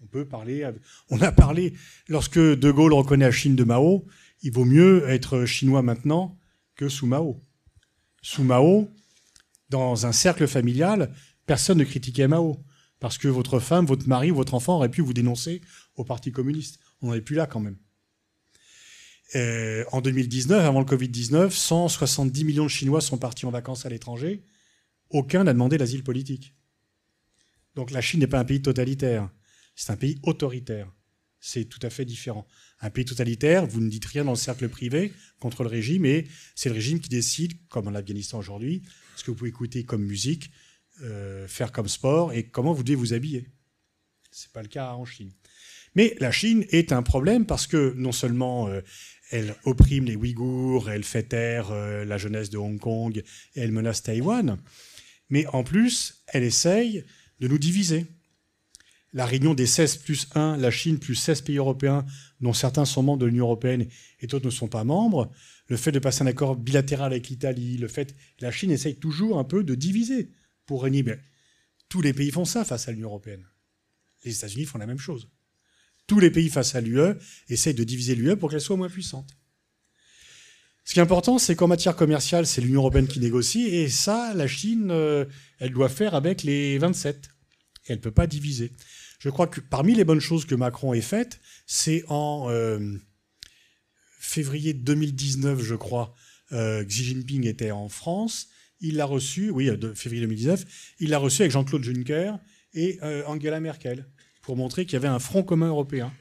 [0.00, 0.68] On peut parler.
[1.10, 1.74] On a parlé
[2.08, 4.06] lorsque De Gaulle reconnaît la Chine de Mao.
[4.42, 6.38] Il vaut mieux être chinois maintenant
[6.74, 7.42] que sous Mao.
[8.22, 8.88] Sous Mao,
[9.68, 11.12] dans un cercle familial,
[11.46, 12.64] personne ne critiquait Mao.
[13.00, 15.60] Parce que votre femme, votre mari, votre enfant aurait pu vous dénoncer
[15.96, 16.78] au Parti communiste.
[17.00, 17.76] On n'en est plus là quand même.
[19.90, 24.44] en 2019, avant le Covid-19, 170 millions de Chinois sont partis en vacances à l'étranger.
[25.10, 26.54] Aucun n'a demandé l'asile politique.
[27.74, 29.30] Donc la Chine n'est pas un pays totalitaire,
[29.74, 30.92] c'est un pays autoritaire.
[31.44, 32.46] C'est tout à fait différent.
[32.80, 36.28] Un pays totalitaire, vous ne dites rien dans le cercle privé contre le régime, et
[36.54, 38.82] c'est le régime qui décide, comme en Afghanistan aujourd'hui,
[39.16, 40.52] ce que vous pouvez écouter comme musique,
[41.02, 43.48] euh, faire comme sport et comment vous devez vous habiller.
[44.30, 45.32] Ce n'est pas le cas en Chine.
[45.96, 48.80] Mais la Chine est un problème parce que non seulement euh,
[49.32, 53.18] elle opprime les Ouïghours, elle fait taire euh, la jeunesse de Hong Kong
[53.56, 54.58] et elle menace Taïwan,
[55.28, 57.04] mais en plus, elle essaye
[57.40, 58.06] de nous diviser.
[59.14, 62.06] La réunion des 16 plus 1, la Chine plus 16 pays européens,
[62.40, 63.86] dont certains sont membres de l'Union européenne
[64.20, 65.30] et d'autres ne sont pas membres,
[65.68, 69.38] le fait de passer un accord bilatéral avec l'Italie, le fait la Chine essaye toujours
[69.38, 70.30] un peu de diviser
[70.66, 71.04] pour régner.
[71.88, 73.46] tous les pays font ça face à l'Union européenne.
[74.24, 75.28] Les États-Unis font la même chose.
[76.06, 77.14] Tous les pays face à l'UE
[77.48, 79.28] essayent de diviser l'UE pour qu'elle soit moins puissante.
[80.84, 84.32] Ce qui est important, c'est qu'en matière commerciale, c'est l'Union européenne qui négocie, et ça,
[84.34, 85.24] la Chine, euh,
[85.58, 87.28] elle doit faire avec les 27.
[87.86, 88.72] elle ne peut pas diviser.
[89.22, 92.98] Je crois que parmi les bonnes choses que Macron ait faites, c'est en euh,
[94.18, 96.12] février 2019, je crois,
[96.50, 98.48] euh, Xi Jinping était en France.
[98.80, 100.64] Il l'a reçu, oui, de février 2019,
[100.98, 102.32] il l'a reçu avec Jean-Claude Juncker
[102.74, 104.08] et Angela Merkel
[104.42, 106.12] pour montrer qu'il y avait un front commun européen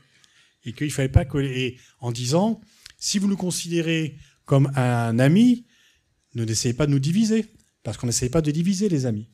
[0.64, 1.80] et qu'il fallait pas coller.
[2.02, 2.62] en disant,
[3.00, 5.66] si vous nous considérez comme un ami,
[6.36, 7.48] ne n'essayez pas de nous diviser,
[7.82, 9.28] parce qu'on n'essaye pas de diviser les amis.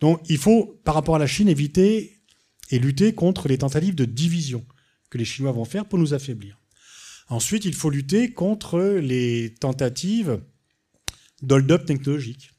[0.00, 2.15] Donc il faut, par rapport à la Chine, éviter
[2.70, 4.64] et lutter contre les tentatives de division
[5.10, 6.58] que les Chinois vont faire pour nous affaiblir.
[7.28, 10.40] Ensuite, il faut lutter contre les tentatives
[11.42, 12.50] d'hold-up technologique.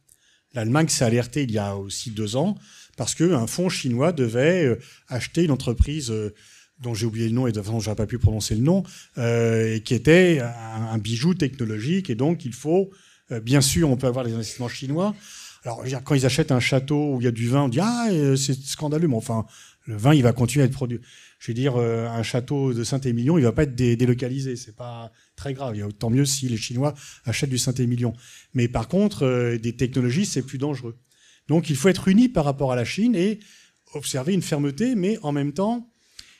[0.53, 2.57] L'Allemagne s'est alertée il y a aussi deux ans
[2.97, 6.33] parce qu'un fonds chinois devait euh, acheter une entreprise euh,
[6.79, 8.61] dont j'ai oublié le nom et de toute façon, je n'ai pas pu prononcer le
[8.61, 8.83] nom,
[9.17, 12.09] euh, et qui était un, bijou technologique.
[12.09, 12.91] Et donc, il faut,
[13.41, 15.15] bien sûr, on peut avoir des investissements chinois.
[15.63, 18.09] Alors, quand ils achètent un château où il y a du vin, on dit Ah,
[18.35, 19.47] c'est scandaleux, mais enfin,
[19.87, 20.99] le vin, il va continuer à être produit.
[21.39, 24.55] Je veux dire, un château de Saint-Émilion, il ne va pas être délocalisé.
[24.55, 25.75] Ce n'est pas très grave.
[25.75, 28.13] Il y a autant mieux si les Chinois achètent du Saint-Émilion.
[28.53, 30.97] Mais par contre, des technologies, c'est plus dangereux.
[31.47, 33.39] Donc il faut être uni par rapport à la Chine et
[33.93, 35.89] observer une fermeté, mais en même temps,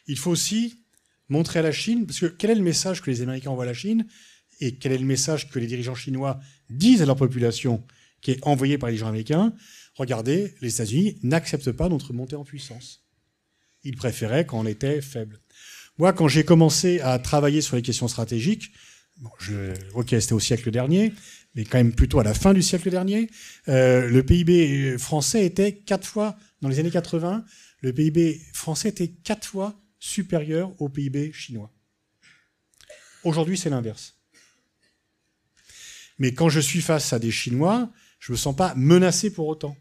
[0.07, 0.83] il faut aussi
[1.29, 3.67] montrer à la Chine, parce que quel est le message que les Américains envoient à
[3.67, 4.05] la Chine
[4.59, 7.85] et quel est le message que les dirigeants chinois disent à leur population
[8.19, 9.53] qui est envoyé par les dirigeants américains?
[9.95, 13.06] Regardez, les États-Unis n'acceptent pas notre montée en puissance.
[13.87, 15.39] Ils préféraient quand on était faible.
[15.97, 18.73] Moi, quand j'ai commencé à travailler sur les questions stratégiques,
[19.93, 21.13] ok, c'était au siècle dernier,
[21.55, 23.29] mais quand même plutôt à la fin du siècle dernier,
[23.69, 27.45] euh, le PIB français était quatre fois, dans les années 80,
[27.79, 31.71] le PIB français était quatre fois supérieur au PIB chinois.
[33.23, 34.15] Aujourd'hui, c'est l'inverse.
[36.19, 39.47] Mais quand je suis face à des Chinois, je ne me sens pas menacé pour
[39.47, 39.77] autant.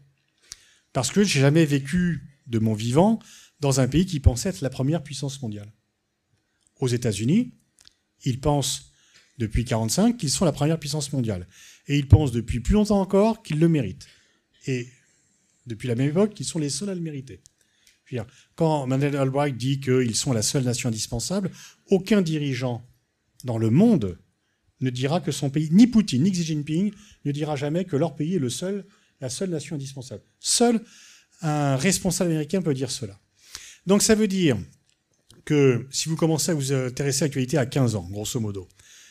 [0.93, 3.19] Parce que j'ai jamais vécu de mon vivant
[3.59, 5.71] dans un pays qui pensait être la première puissance mondiale.
[6.79, 7.53] Aux États-Unis,
[8.23, 8.91] ils pensent
[9.37, 11.47] depuis 1945 qu'ils sont la première puissance mondiale.
[11.87, 14.07] Et ils pensent depuis plus longtemps encore qu'ils le méritent.
[14.65, 14.87] Et
[15.65, 17.41] depuis la même époque, qu'ils sont les seuls à le mériter.
[18.55, 21.51] Quand Mandela Albright dit qu'ils sont la seule nation indispensable,
[21.87, 22.87] aucun dirigeant
[23.43, 24.17] dans le monde
[24.79, 26.93] ne dira que son pays, ni Poutine, ni Xi Jinping,
[27.25, 28.85] ne dira jamais que leur pays est le seul,
[29.19, 30.23] la seule nation indispensable.
[30.39, 30.83] Seul
[31.41, 33.19] un responsable américain peut dire cela.
[33.87, 34.57] Donc ça veut dire
[35.45, 38.67] que si vous commencez à vous intéresser à l'actualité à 15 ans, grosso modo,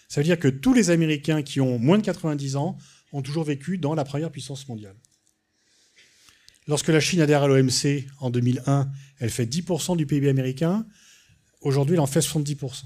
[0.09, 2.77] ça veut dire que tous les Américains qui ont moins de 90 ans
[3.13, 4.95] ont toujours vécu dans la première puissance mondiale.
[6.69, 10.87] Lorsque la Chine adhère à l'OMC en 2001, elle fait 10% du PIB américain.
[11.63, 12.85] Aujourd'hui, elle en fait 70%.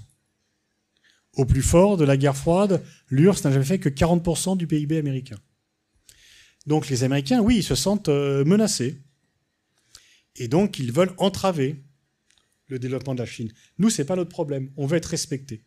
[1.34, 4.98] Au plus fort de la guerre froide, l'URSS n'a jamais fait que 40% du PIB
[4.98, 5.38] américain.
[6.66, 9.00] Donc les Américains, oui, ils se sentent euh, menacés.
[10.40, 11.76] Et donc, ils veulent entraver
[12.68, 13.52] le développement de la Chine.
[13.78, 14.70] Nous, ce n'est pas notre problème.
[14.76, 15.62] On veut être respectés.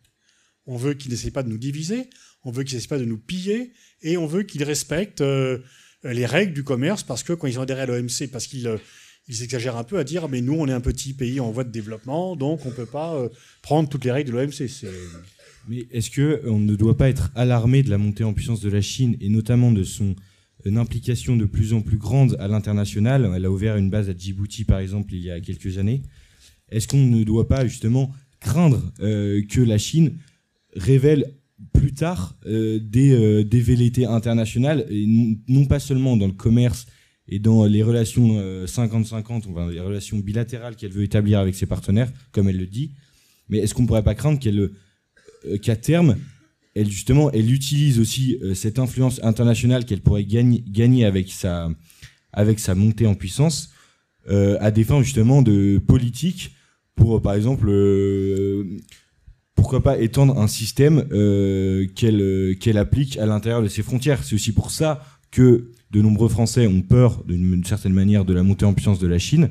[0.66, 2.08] On veut qu'ils n'essayent pas de nous diviser,
[2.42, 5.58] on veut qu'ils n'essayent pas de nous piller, et on veut qu'ils respectent euh,
[6.02, 8.78] les règles du commerce, parce que quand ils ont adhéré à l'OMC, parce qu'ils euh,
[9.28, 11.70] exagèrent un peu à dire, mais nous, on est un petit pays en voie de
[11.70, 13.28] développement, donc on ne peut pas euh,
[13.62, 14.70] prendre toutes les règles de l'OMC.
[15.68, 18.80] Mais est-ce qu'on ne doit pas être alarmé de la montée en puissance de la
[18.80, 20.16] Chine, et notamment de son
[20.76, 24.64] implication de plus en plus grande à l'international Elle a ouvert une base à Djibouti,
[24.64, 26.02] par exemple, il y a quelques années.
[26.70, 30.18] Est-ce qu'on ne doit pas justement craindre que la Chine
[30.74, 31.34] révèle
[31.72, 34.86] plus tard euh, des, euh, velléités internationales,
[35.48, 36.86] non pas seulement dans le commerce
[37.28, 42.12] et dans les relations 50-50, euh, les relations bilatérales qu'elle veut établir avec ses partenaires,
[42.32, 42.92] comme elle le dit,
[43.48, 44.38] mais est-ce qu'on ne pourrait pas craindre
[45.62, 46.16] qu'à terme,
[46.74, 51.68] elle justement, elle utilise aussi cette influence internationale qu'elle pourrait gagner, avec, sa,
[52.74, 53.70] montée en puissance
[54.28, 56.56] à des fins justement de politique
[56.96, 57.70] pour, par exemple,
[59.54, 64.22] pourquoi pas étendre un système euh, euh, qu'elle applique à l'intérieur de ses frontières.
[64.24, 68.42] C'est aussi pour ça que de nombreux Français ont peur, d'une certaine manière, de la
[68.42, 69.50] montée en puissance de la Chine.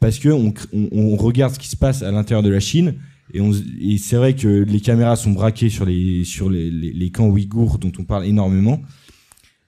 [0.00, 2.94] parce que on, regarde ce qui se passe à l'intérieur de la Chine
[3.36, 7.92] et, c'est vrai que les caméras sont braquées sur les, sur les, camps ouïghours dont
[7.98, 8.82] on parle énormément.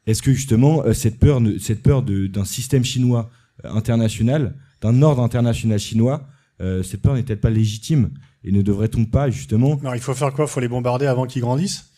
[0.06, 3.30] Est-ce que justement euh, cette peur, cette peur d'un système chinois
[3.64, 6.26] euh, international, d'un ordre international chinois,
[6.60, 8.10] euh, cette peur n'est-elle pas légitime
[8.42, 9.78] Et ne devrait-on pas justement...
[9.80, 10.46] Alors il faut faire quoi?
[10.46, 11.90] Il faut les bombarder avant qu'ils grandissent?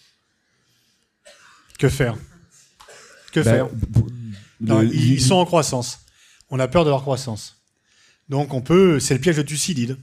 [1.79, 2.17] Que faire?
[3.33, 3.69] Que bah, faire?
[4.93, 6.01] ils, sont en croissance.
[6.51, 7.63] On a peur de leur croissance.
[8.29, 9.97] Donc on peut, c'est le piège de Thucydide.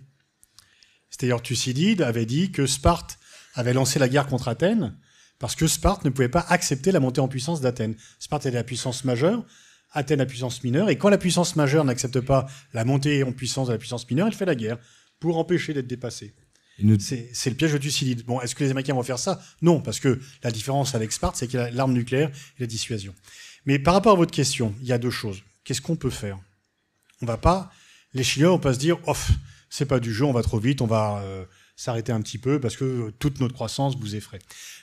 [1.17, 3.17] C'est-à-dire Thucydide avait dit que Sparte
[3.55, 4.95] avait lancé la guerre contre Athènes
[5.39, 7.95] parce que Sparte ne pouvait pas accepter la montée en puissance d'Athènes.
[8.19, 9.45] Sparte était la puissance majeure,
[9.91, 13.67] Athènes la puissance mineure, et quand la puissance majeure n'accepte pas la montée en puissance
[13.67, 14.77] de la puissance mineure, elle fait la guerre
[15.19, 16.33] pour empêcher d'être dépassée.
[16.99, 18.23] C'est le piège de Thucydide.
[18.25, 19.41] Bon, est-ce que les Américains vont faire ça?
[19.63, 22.67] Non, parce que la différence avec Sparte, c'est qu'il y a l'arme nucléaire et la
[22.67, 23.15] dissuasion.
[23.65, 25.41] Mais par rapport à votre question, il y a deux choses.
[25.63, 26.39] Qu'est-ce qu'on peut faire?
[27.21, 27.71] On va pas,
[28.13, 29.31] les Chinois vont pas se dire, off,
[29.69, 32.59] c'est pas du jeu, on va trop vite, on va euh, s'arrêter un petit peu
[32.59, 34.39] parce que toute notre croissance vous effraie.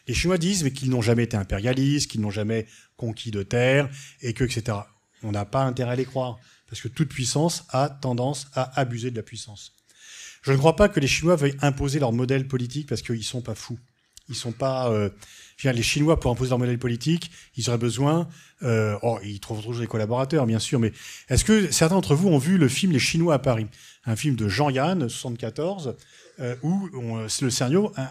[0.07, 2.67] Les Chinois disent qu'ils n'ont jamais été impérialistes, qu'ils n'ont jamais
[2.97, 3.89] conquis de terre
[4.21, 4.79] et que etc.
[5.23, 9.11] On n'a pas intérêt à les croire parce que toute puissance a tendance à abuser
[9.11, 9.73] de la puissance.
[10.43, 13.41] Je ne crois pas que les Chinois veuillent imposer leur modèle politique parce qu'ils sont
[13.41, 13.79] pas fous.
[14.29, 14.91] Ils sont pas.
[14.91, 15.11] Euh,
[15.73, 18.29] les Chinois pour imposer leur modèle politique, ils auraient besoin.
[18.63, 20.93] Euh, oh, ils trouvent toujours des collaborateurs, bien sûr, mais
[21.29, 23.67] est-ce que certains d'entre vous ont vu le film Les Chinois à Paris?
[24.05, 25.97] Un film de Jean-Yann, 74,
[26.41, 28.03] euh, où le scénario euh,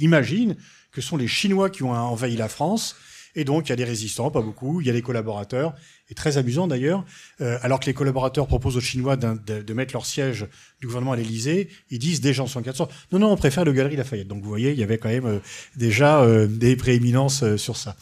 [0.00, 0.56] imagine
[0.92, 2.96] que sont les Chinois qui ont envahi la France.
[3.34, 5.74] Et donc, il y a des résistants, pas beaucoup, il y a des collaborateurs,
[6.08, 7.04] et très amusant d'ailleurs,
[7.40, 10.46] euh, alors que les collaborateurs proposent aux Chinois de, mettre leur siège
[10.80, 13.96] du gouvernement à l'Élysée, ils disent déjà en 74, non, non, on préfère le Galerie
[13.96, 14.28] Lafayette.
[14.28, 15.40] Donc vous voyez, il y avait quand même
[15.76, 17.96] déjà des prééminences sur ça.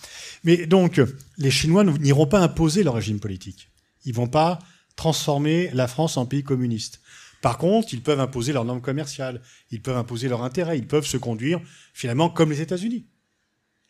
[0.45, 1.01] Mais donc,
[1.37, 3.69] les Chinois n'iront pas imposer leur régime politique.
[4.05, 4.59] Ils vont pas
[4.97, 7.01] transformer la France en pays communiste.
[7.41, 11.07] Par contre, ils peuvent imposer leurs normes commerciales, ils peuvent imposer leurs intérêts, ils peuvent
[11.07, 11.61] se conduire
[11.95, 13.07] finalement comme les États-Unis.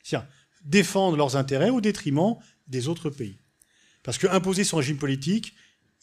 [0.03, 0.29] C'est-à-dire
[0.69, 2.37] défendre leurs intérêts au détriment
[2.69, 3.39] des autres pays.
[4.03, 5.55] Parce que imposer son régime politique,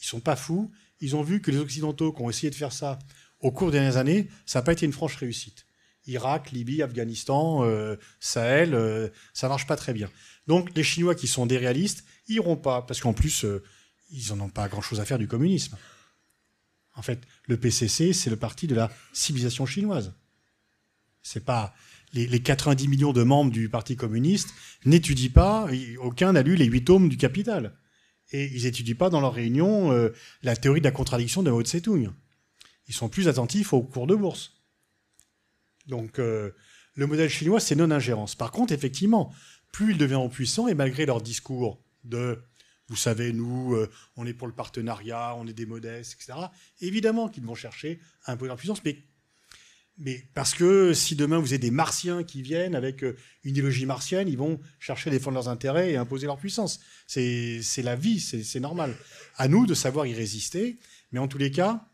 [0.01, 2.73] ils sont pas fous, ils ont vu que les Occidentaux qui ont essayé de faire
[2.73, 2.99] ça
[3.39, 5.65] au cours des dernières années, ça n'a pas été une franche réussite.
[6.08, 10.10] Irak, Libye, Afghanistan, euh, Sahel, euh, ça marche pas très bien.
[10.47, 13.63] Donc les Chinois qui sont des réalistes, iront pas, parce qu'en plus, euh,
[14.12, 15.78] ils n'en ont pas grand-chose à faire du communisme.
[16.95, 20.13] En fait, le PCC, c'est le parti de la civilisation chinoise.
[21.21, 21.73] C'est pas
[22.15, 24.54] les, 90 millions de membres du Parti communiste
[24.86, 25.67] n'étudient pas,
[25.99, 27.78] aucun n'a lu les huit tomes du Capital.
[28.32, 30.10] Et ils n'étudient pas dans leur réunion euh,
[30.41, 32.12] la théorie de la contradiction de Mao Tse-tung.
[32.88, 34.63] Ils sont plus attentifs aux cours de bourse.
[35.88, 36.51] Donc, euh,
[36.95, 38.36] le modèle chinois, c'est non-ingérence.
[38.36, 39.32] Par contre, effectivement,
[39.71, 42.41] plus ils deviennent puissants, et malgré leur discours de
[42.88, 46.39] vous savez, nous, euh, on est pour le partenariat, on est des modestes, etc.
[46.82, 49.04] Évidemment qu'ils vont chercher à imposer leur puissance, mais,
[49.97, 53.86] mais parce que si demain vous avez des martiens qui viennent avec euh, une idéologie
[53.86, 56.81] martienne, ils vont chercher à défendre leurs intérêts et imposer leur puissance.
[57.08, 58.95] C'est la vie, c'est normal.
[59.38, 60.77] À nous de savoir y résister,
[61.12, 61.88] mais en tous les cas,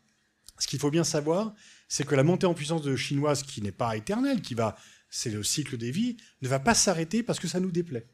[0.58, 1.54] ce qu'il faut bien savoir,
[1.88, 4.76] c'est que la montée en puissance de chinoise, qui n'est pas éternelle, qui va,
[5.08, 8.06] c'est le cycle des vies, ne va pas s'arrêter parce que ça nous déplaît.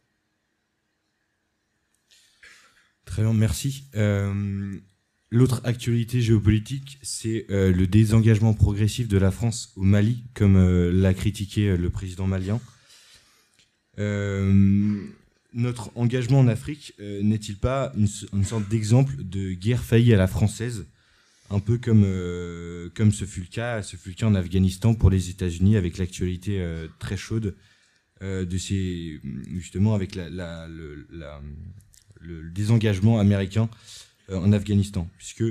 [3.06, 3.84] Très bien, merci.
[3.94, 4.78] Euh,
[5.30, 10.90] l'autre actualité géopolitique, c'est euh, le désengagement progressif de la France au Mali, comme euh,
[10.92, 12.60] l'a critiqué le président malien.
[15.54, 20.86] notre engagement en Afrique n'est-il pas une, sorte d'exemple de guerre faillie à la française,
[21.50, 23.82] un peu comme, ce, fut le cas,
[24.22, 26.64] en Afghanistan pour les États-Unis, avec l'actualité
[27.00, 27.56] très chaude
[28.20, 31.06] de ces, justement avec le
[32.50, 35.44] désengagement américain euh, en Afghanistan, puisque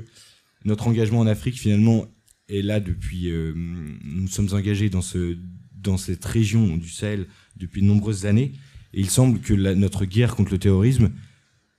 [0.65, 2.07] notre engagement en Afrique finalement
[2.49, 3.29] est là depuis.
[3.29, 5.37] Euh, nous sommes engagés dans, ce,
[5.73, 8.53] dans cette région du Sahel depuis de nombreuses années,
[8.93, 11.11] et il semble que notre guerre contre le terrorisme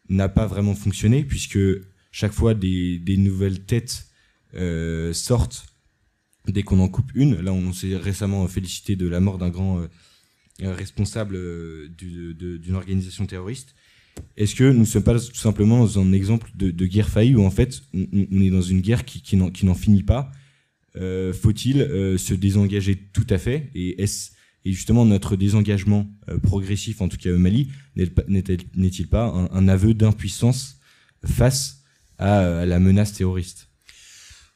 [0.08, 1.58] n'a pas vraiment fonctionné, puisque
[2.10, 4.06] chaque fois des, nouvelles têtes
[4.54, 5.66] euh, sortent
[6.46, 7.40] dès qu'on en coupe une.
[7.40, 9.86] Là, on s'est récemment félicité de la mort d'un grand
[10.60, 11.36] responsable
[11.94, 13.74] d'une organisation terroriste.
[14.36, 17.44] Est-ce que nous ne sommes pas tout simplement dans un exemple de, guerre faillie où
[17.44, 20.30] en fait on, est dans une guerre qui, n'en finit pas
[20.96, 27.00] euh, Faut-il euh, se désengager tout à fait et, et justement notre désengagement euh, progressif,
[27.00, 30.78] en tout cas au Mali, n'est-il pas un, aveu d'impuissance
[31.24, 31.82] face
[32.18, 33.68] à, la menace terroriste?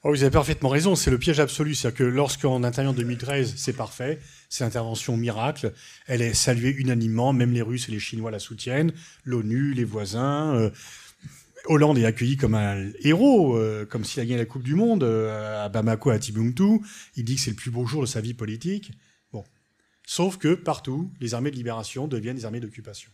[0.04, 1.74] Oh, Vous avez parfaitement raison, c'est le piège absolu.
[1.74, 4.18] C'est-à-dire que lorsqu'on intervient en 2013, c'est parfait
[4.52, 5.72] c'est intervention miracle.
[6.06, 8.92] Elle est saluée unanimement, même les Russes et les Chinois la soutiennent,
[9.24, 10.54] l'ONU, les voisins.
[10.54, 10.70] Euh,
[11.64, 15.04] Hollande est accueilli comme un héros, euh, comme s'il a gagné la Coupe du Monde
[15.04, 16.80] euh, à Bamako, à Timbuktu.
[17.16, 18.92] Il dit que c'est le plus beau jour de sa vie politique.
[19.32, 19.42] Bon.
[20.06, 23.10] Sauf que partout, les armées de libération deviennent des armées d'occupation.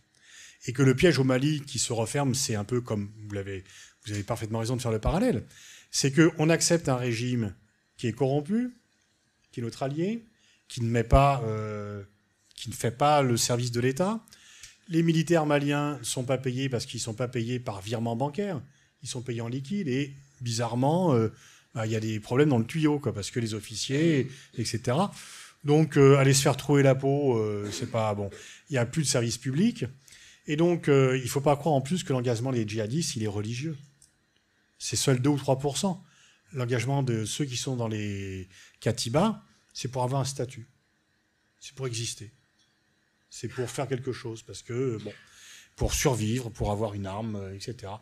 [0.65, 3.63] Et que le piège au Mali qui se referme, c'est un peu comme vous l'avez,
[4.05, 5.45] vous avez parfaitement raison de faire le parallèle.
[5.89, 7.55] C'est qu'on accepte un régime
[7.95, 8.71] qui est corrompu,
[9.53, 10.25] qui est notre allié,
[10.69, 12.03] qui ne met pas, euh,
[12.55, 14.23] qui ne fait pas le service de l'État,
[14.87, 18.15] les militaires maliens ne sont pas payés parce qu'ils ne sont pas payés par virement
[18.15, 18.61] bancaire.
[19.03, 21.29] Ils sont payés en liquide et bizarrement, euh,
[21.75, 24.97] bah, il y a des problèmes dans le tuyau, quoi, parce que les officiers, etc.
[25.63, 27.39] Donc, euh, aller se faire trouer la peau,
[27.71, 28.29] c'est pas bon.
[28.69, 29.85] Il n'y a plus de service public.
[30.47, 33.27] Et donc, il ne faut pas croire en plus que l'engagement des djihadistes, il est
[33.27, 33.77] religieux.
[34.79, 35.99] C'est seul 2 ou 3%
[36.53, 38.47] L'engagement de ceux qui sont dans les
[38.79, 39.43] katibas,
[39.73, 40.67] c'est pour avoir un statut.
[41.59, 42.31] C'est pour exister
[43.29, 45.13] c'est pour faire quelque chose, parce que, bon,
[45.75, 47.93] pour survivre, pour avoir une arme, euh, etc.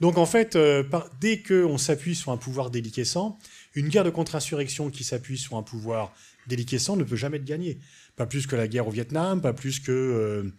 [0.00, 0.84] Donc en fait, euh,
[1.20, 3.38] dès qu'on s'appuie sur un pouvoir déliquescent,
[3.74, 6.14] une guerre de contre-insurrection qui s'appuie sur un pouvoir
[6.46, 7.78] déliquescent ne peut jamais être gagnée.
[8.14, 10.52] Pas plus que la guerre au Vietnam, pas plus que, euh,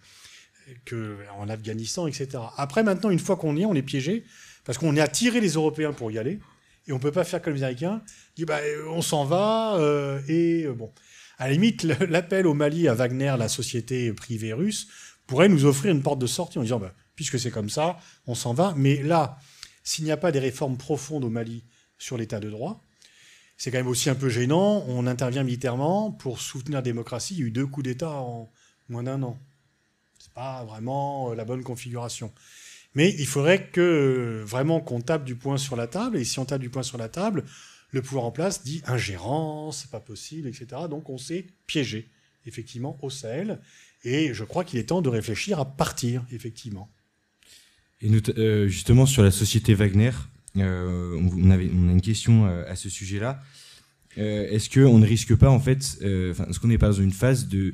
[0.83, 2.43] que en Afghanistan, etc.
[2.57, 4.25] Après, maintenant, une fois qu'on y est, on est piégé,
[4.65, 6.39] parce qu'on est attiré les Européens pour y aller,
[6.87, 8.01] et on ne peut pas faire comme les Américains,
[8.35, 8.59] dit bah,
[8.89, 9.79] on s'en va,
[10.27, 10.91] et bon.
[11.37, 14.87] À la limite, l'appel au Mali à Wagner, la société privée russe,
[15.27, 18.35] pourrait nous offrir une porte de sortie en disant, bah, puisque c'est comme ça, on
[18.35, 18.73] s'en va.
[18.75, 19.37] Mais là,
[19.83, 21.63] s'il n'y a pas des réformes profondes au Mali
[21.97, 22.81] sur l'état de droit,
[23.57, 24.85] c'est quand même aussi un peu gênant.
[24.87, 27.35] On intervient militairement pour soutenir la démocratie.
[27.35, 28.51] Il y a eu deux coups d'État en
[28.87, 29.37] moins d'un an.
[30.19, 32.31] C'est pas vraiment euh, la bonne configuration.
[32.97, 36.17] Mais il faudrait que euh, vraiment qu'on tape du poing sur la table.
[36.17, 37.43] Et si on tape du poing sur la table,
[37.91, 40.65] le pouvoir en place dit ingérence, c'est pas possible, etc.
[40.89, 42.09] Donc on s'est piégé,
[42.47, 43.61] effectivement, au Sahel.
[44.03, 46.91] Et je crois qu'il est temps de réfléchir à partir, effectivement.
[48.01, 50.11] Et euh, justement, sur la société Wagner,
[50.57, 53.43] euh, on, avait, on, a une question à ce sujet-là.
[54.15, 57.73] est-ce qu'on ne risque pas, en fait, est-ce qu'on n'est pas dans une phase de.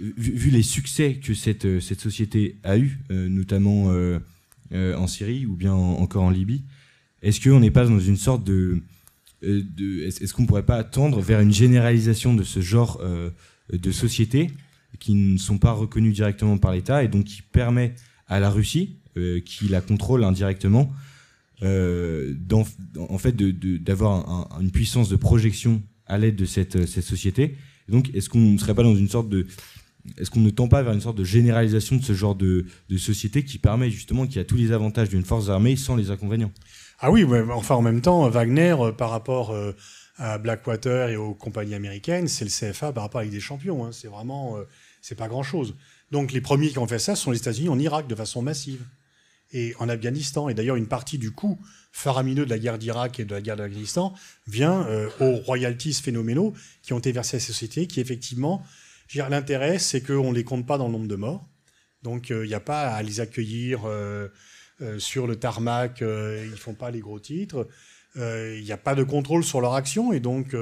[0.00, 3.92] Vu, les succès que cette, cette société a eu, notamment
[4.72, 6.64] en Syrie ou bien encore en Libye,
[7.22, 8.82] est-ce qu'on n'est pas dans une sorte de
[9.44, 13.30] euh, est-ce qu'on ne pourrait pas attendre vers une généralisation de ce genre euh,
[13.72, 14.50] de sociétés
[14.98, 17.94] qui ne sont pas reconnues directement par l'État et donc qui permet
[18.28, 20.92] à la Russie, euh, qui la contrôle indirectement,
[21.62, 27.56] en fait d'avoir une puissance de projection à l'aide de cette, société?
[27.88, 29.46] donc, est-ce qu'on ne serait pas dans une sorte de
[30.18, 32.66] est-ce qu'on ne tend pas vers une sorte de généralisation de ce genre de,
[32.98, 36.10] société qui permet justement qu'il y a tous les avantages d'une force armée sans les
[36.10, 36.52] inconvénients?
[37.00, 39.72] Ah oui, enfin en même temps, Wagner, euh, par rapport euh,
[40.16, 43.84] à Blackwater et aux compagnies américaines, c'est le CFA par rapport à des champions.
[43.84, 43.90] Hein.
[43.92, 44.64] C'est vraiment, euh,
[45.00, 45.74] c'est pas grand-chose.
[46.10, 48.84] Donc les premiers qui ont fait ça sont les États-Unis en Irak de façon massive
[49.52, 50.48] et en Afghanistan.
[50.48, 51.58] Et d'ailleurs, une partie du coût
[51.92, 54.14] faramineux de la guerre d'Irak et de la guerre d'Afghanistan
[54.46, 54.86] vient
[55.20, 58.64] aux royalties phénoménaux qui ont été versés à ces sociétés, qui effectivement,
[59.14, 61.48] l'intérêt, c'est qu'on ne les compte pas dans le nombre de morts.
[62.02, 63.86] Donc il n'y a pas à les accueillir
[64.80, 67.68] euh, sur le tarmac, euh, ils font pas les gros titres.
[68.16, 70.56] Euh, il n'y a pas de contrôle sur leur action et donc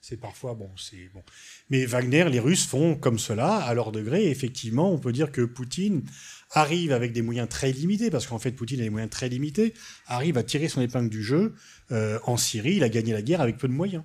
[0.00, 1.22] c'est parfois bon, c'est bon.
[1.70, 4.30] Mais Wagner, les Russes font comme cela à leur degré.
[4.30, 6.02] effectivement, on peut dire que Poutine
[6.50, 9.72] arrive avec des moyens très limités, parce qu'en fait, Poutine a des moyens très limités,
[10.06, 11.54] arrive à tirer son épingle du jeu.
[11.90, 14.04] en Syrie, il a gagné la guerre avec peu de moyens.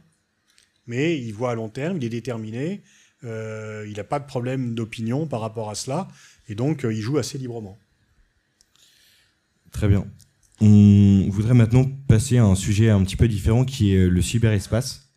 [0.87, 2.81] Mais il voit à long terme, il est déterminé,
[3.23, 6.07] il n'a pas de problème d'opinion par rapport à cela,
[6.47, 7.77] et donc il joue assez librement.
[9.71, 10.05] Très bien.
[10.61, 15.09] On voudrait maintenant passer à un sujet un petit peu différent qui est le cyberespace.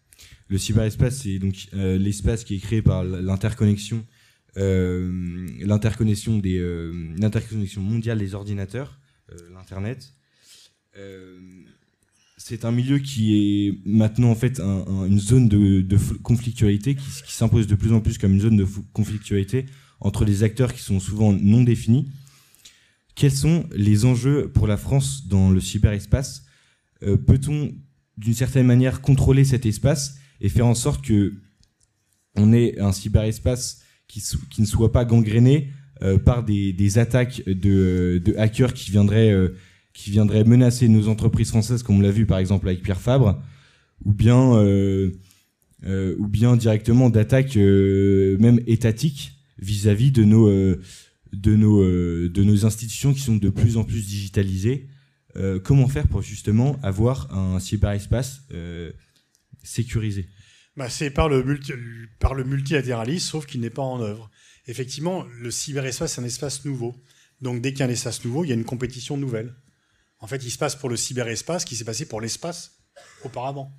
[0.52, 3.22] Le cyberespace, c'est donc euh, l'espace qui est créé par euh,
[4.58, 6.42] euh, l'interconnexion
[7.80, 9.00] mondiale des ordinateurs,
[9.50, 10.12] l'internet.
[12.44, 13.36] C'est un milieu qui
[13.68, 18.32] est maintenant en fait une zone de, conflictualité qui, s'impose de plus en plus comme
[18.32, 19.66] une zone de conflictualité
[20.00, 22.10] entre des acteurs qui sont souvent non définis.
[23.14, 26.44] Quels sont les enjeux pour la France dans le cyberespace?
[27.04, 27.72] Euh, Peut-on,
[28.16, 31.34] d'une certaine manière, contrôler cet espace et faire en sorte que
[32.34, 34.20] on ait un cyberespace qui,
[34.50, 35.70] qui ne soit pas gangréné
[36.02, 39.54] euh, par des, attaques de, hackers qui viendraient, euh,
[39.92, 43.40] qui viendraient menacer nos entreprises françaises, comme on l'a vu par exemple avec Pierre Fabre,
[44.04, 44.52] ou bien,
[45.84, 50.78] ou bien directement d'attaques même étatiques vis-à-vis -vis de nos
[51.32, 54.88] de euh, de nos institutions qui sont de plus en plus digitalisées.
[55.36, 58.92] Euh, comment faire pour justement avoir un cyberespace euh,
[59.62, 60.28] sécurisé?
[60.76, 61.58] Bah, C'est par le,
[62.18, 64.30] par le multilatéralisme, sauf qu'il n'est pas en œuvre.
[64.66, 66.94] Effectivement, le cyberespace, c'est un espace nouveau.
[67.40, 69.54] Donc dès qu'il y a un espace nouveau, il y a une compétition nouvelle.
[70.22, 72.78] En fait, il se passe pour le cyberespace ce qui s'est passé pour l'espace
[73.24, 73.72] auparavant.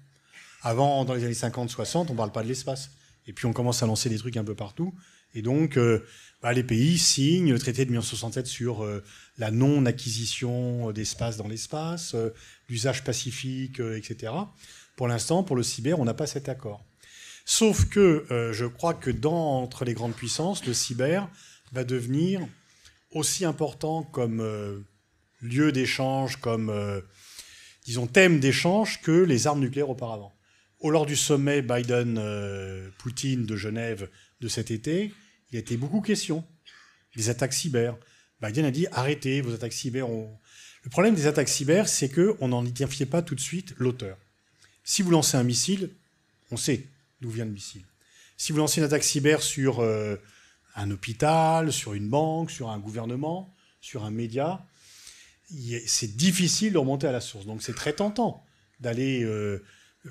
[0.61, 2.91] Avant, dans les années 50-60, on ne parle pas de l'espace.
[3.25, 4.93] Et puis on commence à lancer des trucs un peu partout.
[5.33, 6.05] Et donc, euh,
[6.41, 9.01] bah, les pays signent le traité de 1967 sur euh,
[9.37, 12.29] la non-acquisition d'espace dans l'espace, euh,
[12.67, 14.33] l'usage pacifique, etc.
[14.97, 16.85] Pour l'instant, pour le cyber, on n'a pas cet accord.
[17.45, 21.29] Sauf que je crois que dans, entre les grandes puissances, le cyber
[21.73, 22.39] va devenir
[23.11, 24.85] aussi important comme
[25.43, 26.71] lieu d'échange, comme,
[27.85, 30.33] disons, thème d'échange que les armes nucléaires auparavant.
[30.79, 34.09] Au lors du sommet Biden-Poutine de Genève
[34.41, 35.13] de cet été,
[35.51, 36.43] il a été beaucoup question
[37.15, 37.95] des attaques cyber.
[38.41, 40.07] Biden a dit arrêtez vos attaques cyber.
[40.07, 44.17] Le problème des attaques cyber, c'est qu'on n'en identifiait pas tout de suite l'auteur.
[44.83, 45.91] Si vous lancez un missile,
[46.51, 46.87] on sait
[47.21, 47.83] d'où vient le missile.
[48.35, 50.17] Si vous lancez une attaque cyber sur euh,
[50.75, 54.65] un hôpital, sur une banque, sur un gouvernement, sur un média,
[55.85, 57.45] c'est difficile de remonter à la source.
[57.45, 58.43] Donc c'est très tentant
[58.79, 59.63] d'aller euh,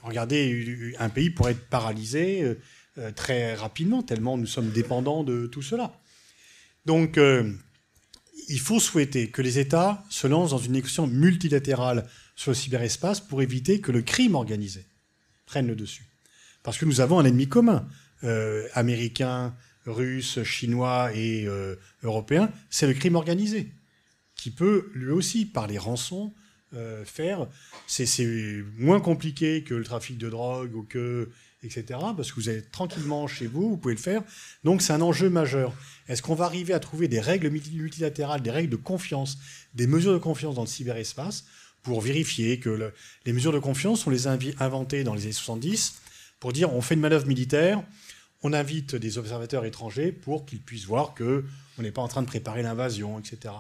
[0.03, 2.43] regarder un pays pour être paralysé.
[2.43, 2.59] Euh,
[2.99, 5.99] euh, très rapidement, tellement nous sommes dépendants de tout cela.
[6.85, 7.17] Donc,
[8.49, 13.21] il faut souhaiter que les États se lancent dans une négociation multilatérale sur le cyberespace
[13.21, 14.85] pour éviter que le crime organisé
[15.47, 16.05] prenne le dessus.
[16.65, 17.87] Parce que nous avons un ennemi commun,
[18.75, 19.55] américain,
[19.87, 21.47] russe, chinois et
[22.03, 23.73] européen, c'est le crime organisé,
[24.43, 26.33] qui peut lui aussi, par les rançons,
[27.05, 27.47] faire.
[27.87, 31.31] C'est moins compliqué que le trafic de drogue ou que
[31.63, 31.85] etc.
[32.17, 34.23] Parce que vous êtes tranquillement chez vous, vous pouvez le faire.
[34.65, 35.73] Donc c'est un enjeu majeur.
[36.09, 39.39] Est-ce qu'on va arriver à trouver des règles multilatérales, des règles de confiance,
[39.75, 41.45] des mesures de confiance dans le cyberespace
[41.83, 42.93] pour vérifier que
[43.27, 46.01] les mesures de confiance, on les a inventées dans les années 70
[46.41, 47.83] pour dire on fait une manœuvre militaire,
[48.43, 51.45] on invite des observateurs étrangers pour qu'ils puissent voir que
[51.79, 53.55] on n'est pas en train de préparer l'invasion, etc.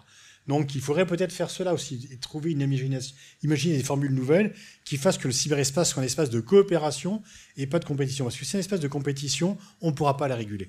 [0.48, 4.54] Donc il faudrait peut-être faire cela aussi, et trouver une imagination, imaginer des formules nouvelles
[4.84, 7.22] qui fassent que le cyberespace soit un espace de coopération
[7.56, 8.24] et pas de compétition.
[8.24, 10.68] Parce que si c'est un espace de compétition, on ne pourra pas la réguler.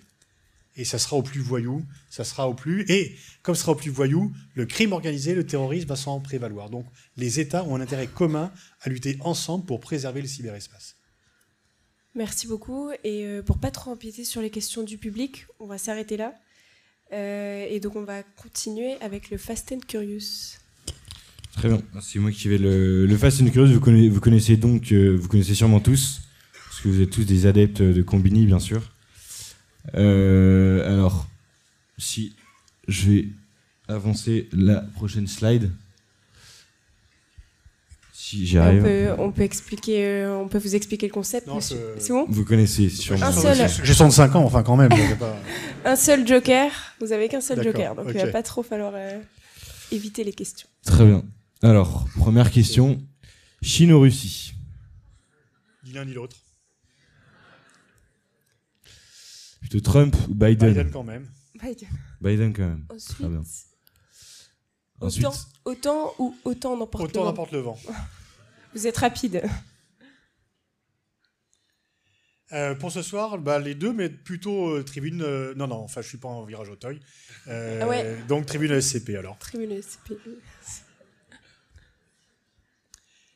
[0.76, 2.84] Et ça sera au plus voyou, ça sera au plus...
[2.90, 6.70] Et comme ce sera au plus voyou, le crime organisé, le terrorisme va s'en prévaloir.
[6.70, 8.52] Donc les États ont un intérêt commun
[8.82, 10.96] à lutter ensemble pour préserver le cyberespace.
[12.16, 12.92] Merci beaucoup.
[13.04, 16.34] Et euh, pour pas trop empiéter sur les questions du public, on va s'arrêter là.
[17.14, 20.58] Euh, et donc on va continuer avec le Fast and Curious.
[21.56, 23.74] Très bien, c'est moi qui vais le, le Fast and Curious.
[23.74, 26.22] Vous connaissez, vous connaissez donc, euh, vous connaissez sûrement tous,
[26.54, 28.82] parce que vous êtes tous des adeptes de Combini, bien sûr.
[29.96, 31.28] Euh, alors,
[31.98, 32.36] si
[32.88, 33.28] je vais
[33.88, 35.72] avancer la prochaine slide.
[39.20, 41.48] On peut, expliquer, euh, on peut vous expliquer le concept.
[41.60, 43.32] C'est bon Vous connaissez sûrement.
[43.84, 44.92] J'ai 65 ans, enfin quand même.
[45.86, 46.72] un seul joker.
[47.00, 49.20] Vous avez qu'un seul joker, donc il va pas trop falloir euh,
[49.92, 50.68] éviter les questions.
[50.86, 51.24] Très bien.
[51.62, 53.02] Alors, première question.
[53.62, 54.54] Chine ou Russie
[55.86, 56.36] Ni l'un ni l'autre.
[59.62, 61.28] Plutôt Trump ou Biden Biden quand même.
[61.56, 61.88] Biden.
[62.20, 62.86] Biden quand même.
[62.90, 63.73] Ensuite.
[65.04, 65.34] Autant,
[65.66, 67.78] autant ou autant n'importe Autant n'importe le vent.
[68.74, 69.44] Vous êtes rapide.
[72.54, 75.24] Euh, pour ce soir, bah, les deux, mais plutôt euh, tribune.
[75.24, 77.00] Euh, non, non, enfin, je suis pas en virage Auteuil.
[77.48, 78.18] Ah ouais.
[78.28, 79.38] Donc tribune SCP alors.
[79.40, 80.14] Tribune SCP.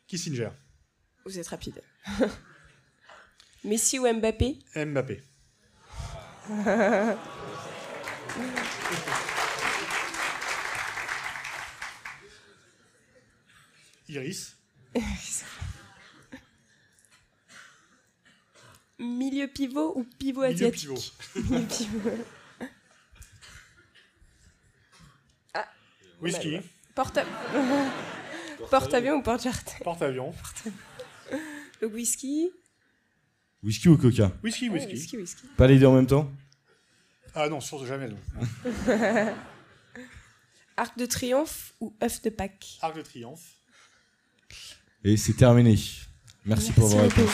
[0.07, 0.49] Kissinger.
[1.25, 1.81] Vous êtes rapide.
[3.63, 4.59] Messi ou Mbappé?
[4.75, 5.23] Mbappé.
[14.09, 14.55] Iris.
[18.99, 22.09] Milieu pivot ou pivot asiatique Milieu pivot.
[25.53, 25.67] ah,
[26.21, 26.59] Whisky.
[26.95, 27.19] Porte,
[28.93, 30.33] avion ou porte jardin Porte avion.
[31.81, 32.49] Le whisky.
[33.61, 34.93] Whisky ou coca Whisky, whisky.
[34.93, 35.47] whisky, whisky.
[35.57, 36.31] Pas les deux en même temps
[37.35, 38.07] Ah non, surtout jamais.
[38.09, 38.17] Non.
[40.77, 43.56] Arc de triomphe ou œuf de Pâques Arc de triomphe.
[45.03, 45.77] Et c'est terminé.
[46.45, 47.31] Merci, pour vos réponses.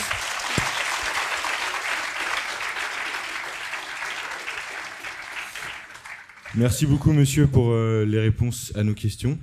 [6.56, 9.36] Merci beaucoup, monsieur, pour euh, les réponses à nos questions.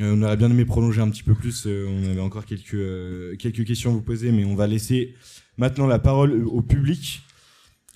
[0.00, 1.66] Euh, on aurait bien aimé prolonger un petit peu plus.
[1.66, 5.14] Euh, on avait encore quelques, quelques questions à vous poser, mais on va laisser
[5.58, 7.22] maintenant la parole au public.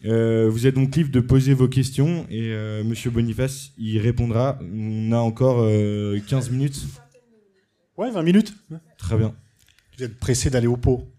[0.02, 2.52] vous êtes donc libre de poser vos questions et
[2.84, 4.58] monsieur Boniface y répondra.
[4.74, 5.64] On a encore
[6.26, 6.84] 15 minutes.
[7.98, 8.54] Ouais, 20 minutes.
[8.96, 9.34] Très bien.
[9.96, 11.12] Vous êtes pressé d'aller au pot.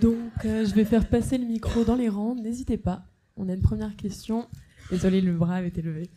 [0.00, 0.16] Donc,
[0.46, 2.34] euh, je vais faire passer le micro dans les rangs.
[2.34, 3.04] N'hésitez pas.
[3.36, 4.48] On a une première question.
[4.90, 6.08] Désolé, le bras avait été levé.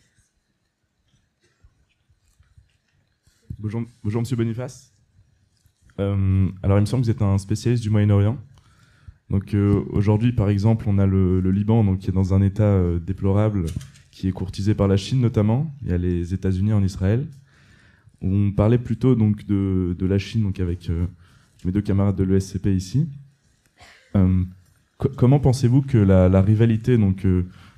[3.58, 4.94] Bonjour, bonjour Monsieur Boniface.
[5.98, 8.38] alors, il me semble que vous êtes un spécialiste du Moyen-Orient.
[9.28, 9.54] Donc,
[9.90, 13.66] aujourd'hui, par exemple, on a le, Liban, donc, qui est dans un état déplorable,
[14.12, 15.70] qui est courtisé par la Chine notamment.
[15.82, 17.26] Il y a les États-Unis en Israël.
[18.22, 20.90] On parlait plutôt donc de, de la Chine, donc avec
[21.64, 23.06] mes deux camarades de l'ESCP ici.
[25.16, 27.24] comment pensez-vous que la, la rivalité, donc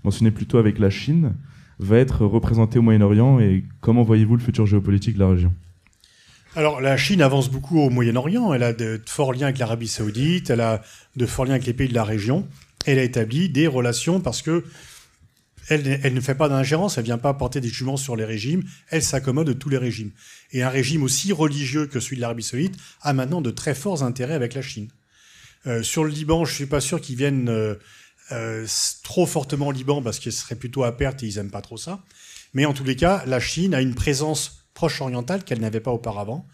[0.05, 1.35] mentionnée plutôt avec la Chine,
[1.79, 5.53] va être représentée au Moyen-Orient et comment voyez-vous le futur géopolitique de la région?
[6.57, 8.53] Alors, la Chine avance beaucoup au Moyen-Orient.
[8.53, 10.83] Elle a de forts liens avec l'Arabie Saoudite, elle a
[11.17, 12.47] de forts liens avec les pays de la région.
[12.87, 14.65] Elle a établi des relations parce que
[15.71, 18.65] elle, ne fait pas d'ingérence, elle ne vient pas apporter des jugements sur les régimes,
[18.89, 20.11] elle s'accommode de tous les régimes.
[20.53, 24.03] Et un régime aussi religieux que celui de l'Arabie Saoudite a maintenant de très forts
[24.03, 24.89] intérêts avec la Chine.
[25.67, 27.75] Euh, sur le Liban, je ne suis pas sûr qu'ils viennent euh,
[28.33, 28.67] euh,
[29.05, 31.77] trop fortement au Liban parce qu'ils seraient plutôt à perte et ils n'aiment pas trop
[31.77, 32.03] ça.
[32.53, 35.93] Mais en tous les cas, la Chine a une présence proche orientale qu'elle n'avait pas
[35.93, 36.47] auparavant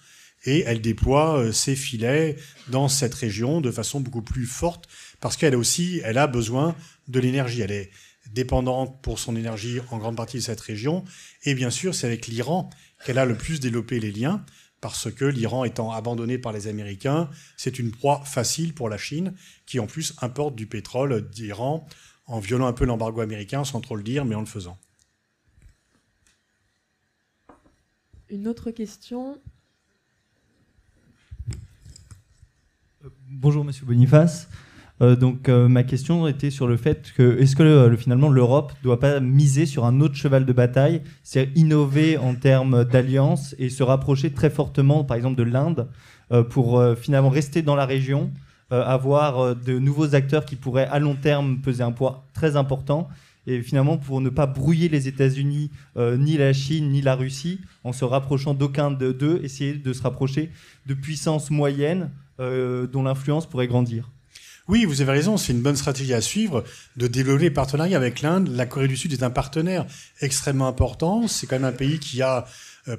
[0.45, 2.37] et elle déploie ses filets
[2.69, 4.87] dans cette région de façon beaucoup plus forte
[5.21, 6.77] parce qu'elle aussi, elle a besoin
[7.09, 7.63] de l'énergie.
[7.63, 7.91] Elle est
[8.33, 11.05] dépendante pour son énergie en grande partie de cette région.
[11.45, 12.71] Et bien sûr, c'est avec l'Iran
[13.05, 14.45] qu'elle a le plus développé les liens
[14.81, 19.35] parce que l'Iran étant abandonné par les Américains, c'est une proie facile pour la Chine,
[19.65, 21.89] qui en plus importe du pétrole d'Iran
[22.27, 24.79] en violant un peu l'embargo américain, sans trop le dire, mais en le faisant.
[28.29, 29.41] Une autre question?
[33.05, 34.49] Euh, Bonjour Monsieur Boniface.
[35.03, 38.73] Euh, donc euh, ma question était sur le fait que est-ce que euh, finalement l'Europe
[38.79, 43.55] ne doit pas miser sur un autre cheval de bataille, c'est innover en termes d'alliance
[43.59, 45.89] et se rapprocher très fortement par exemple de l'Inde
[46.51, 48.33] pour finalement rester dans la région,
[48.71, 53.09] avoir de nouveaux acteurs qui pourraient à long terme peser un poids très important
[53.47, 57.93] et finalement pour ne pas brouiller les États-Unis, ni la Chine, ni la Russie, en
[57.93, 60.51] se rapprochant d'aucun d'eux, essayer de se rapprocher
[60.87, 64.11] de puissances moyennes dont l'influence pourrait grandir.
[64.69, 66.65] Oui, vous avez raison, c'est une bonne stratégie à suivre
[66.97, 68.49] de développer les partenariats avec l'Inde.
[68.49, 69.87] La Corée du Sud est un partenaire
[70.21, 71.29] extrêmement important.
[71.29, 72.47] C'est quand même un pays qui a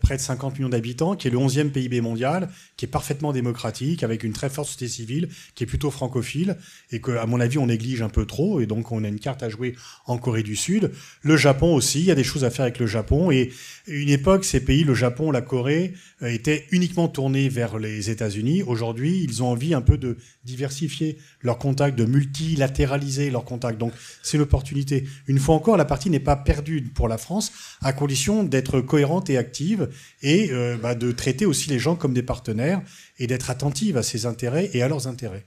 [0.02, 4.04] près de 50 millions d'habitants, qui est le 11e PIB mondial, qui est parfaitement démocratique,
[4.04, 6.58] avec une très forte société civile, qui est plutôt francophile,
[6.92, 9.20] et que, à mon avis, on néglige un peu trop, et donc on a une
[9.20, 9.76] carte à jouer
[10.06, 10.92] en Corée du Sud.
[11.22, 13.52] Le Japon aussi, il y a des choses à faire avec le Japon, et
[13.88, 18.64] une époque, ces pays, le Japon, la Corée, euh, étaient uniquement tournés vers les États-Unis.
[18.64, 23.78] Aujourd'hui, ils ont envie un peu de diversifier leurs contacts, de multilatéraliser leurs contacts.
[23.78, 25.06] Donc, c'est l'opportunité.
[25.28, 29.30] Une fois encore, la partie n'est pas perdue pour la France, à condition d'être cohérente
[29.30, 29.77] et active,
[30.22, 32.82] et euh, bah, de traiter aussi les gens comme des partenaires,
[33.20, 35.46] et d'être attentive à ses intérêts et à leurs intérêts.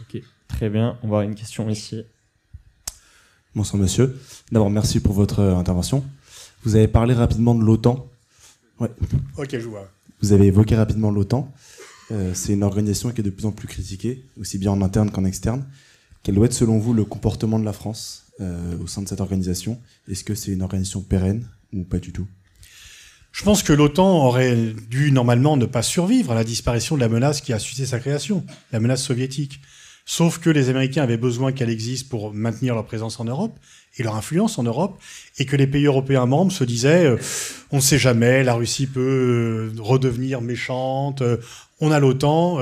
[0.00, 0.98] Ok, très bien.
[1.02, 2.04] On va avoir une question ici.
[3.54, 4.18] Bonsoir monsieur.
[4.52, 6.04] D'abord, merci pour votre euh, intervention.
[6.62, 8.08] Vous avez parlé rapidement de l'OTAN.
[8.78, 8.90] Ouais.
[9.36, 9.90] Ok, je vois.
[10.22, 11.52] Vous avez évoqué rapidement l'OTAN.
[12.12, 15.10] Euh, c'est une organisation qui est de plus en plus critiquée, aussi bien en interne
[15.10, 15.64] qu'en externe.
[16.22, 19.20] Quel doit être selon vous le comportement de la France euh, au sein de cette
[19.20, 22.26] organisation Est-ce que c'est une organisation pérenne ou pas du tout?
[23.32, 24.56] Je pense que l'OTAN aurait
[24.88, 28.00] dû normalement ne pas survivre à la disparition de la menace qui a suscité sa
[28.00, 29.60] création, la menace soviétique.
[30.04, 33.56] Sauf que les Américains avaient besoin qu'elle existe pour maintenir leur présence en Europe
[33.98, 34.98] et leur influence en Europe,
[35.38, 37.16] et que les pays européens membres se disaient euh,
[37.70, 41.22] on ne sait jamais, la Russie peut euh, redevenir méchante,
[41.80, 42.58] on a l'OTAN,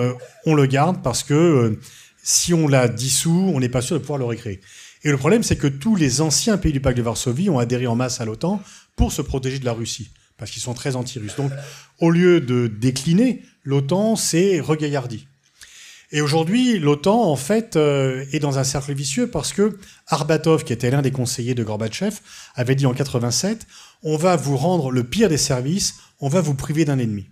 [0.47, 1.79] on le garde parce que
[2.23, 4.61] si on la dissout, on n'est pas sûr de pouvoir le recréer.
[5.05, 7.87] Et le problème, c'est que tous les anciens pays du pacte de Varsovie ont adhéré
[7.87, 8.63] en masse à l'OTAN
[8.97, 11.37] pour se protéger de la Russie, parce qu'ils sont très anti-russes.
[11.37, 11.53] Donc,
[12.01, 15.27] au lieu de décliner, l'OTAN s'est regaillardi.
[16.11, 20.73] Et aujourd'hui, l'OTAN, en fait, euh, est dans un cercle vicieux parce que Arbatov, qui
[20.73, 22.21] était l'un des conseillers de Gorbatchev,
[22.55, 23.67] avait dit en 87
[24.03, 27.29] on va vous rendre le pire des services, on va vous priver d'un ennemi.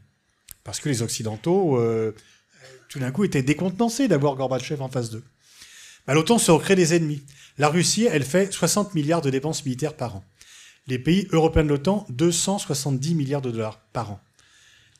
[0.63, 2.15] Parce que les Occidentaux, euh,
[2.89, 5.25] tout d'un coup, étaient décontenancés d'avoir Gorbatchev en face d'eux.
[6.15, 7.23] L'OTAN se recrée des ennemis.
[7.59, 10.25] La Russie, elle fait 60 milliards de dépenses militaires par an.
[10.87, 14.21] Les pays européens de l'OTAN, 270 milliards de dollars par an.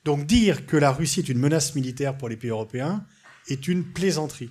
[0.05, 3.05] Donc dire que la Russie est une menace militaire pour les pays européens,
[3.49, 4.51] est une plaisanterie.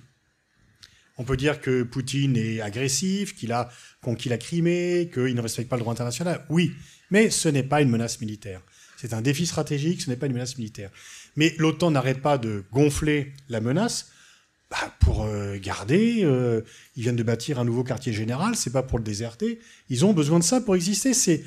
[1.18, 3.70] On peut dire que Poutine est agressif, qu'il a
[4.02, 6.44] conquis la Crimée, qu'il ne respecte pas le droit international.
[6.50, 6.72] Oui,
[7.10, 8.60] mais ce n'est pas une menace militaire.
[8.96, 10.90] C'est un défi stratégique, ce n'est pas une menace militaire.
[11.36, 14.10] Mais l'OTAN n'arrête pas de gonfler la menace
[14.70, 16.24] bah, pour euh, garder.
[16.24, 16.62] Euh,
[16.96, 19.60] ils viennent de bâtir un nouveau quartier général, c'est pas pour le déserter.
[19.88, 21.14] Ils ont besoin de ça pour exister.
[21.14, 21.44] C'est,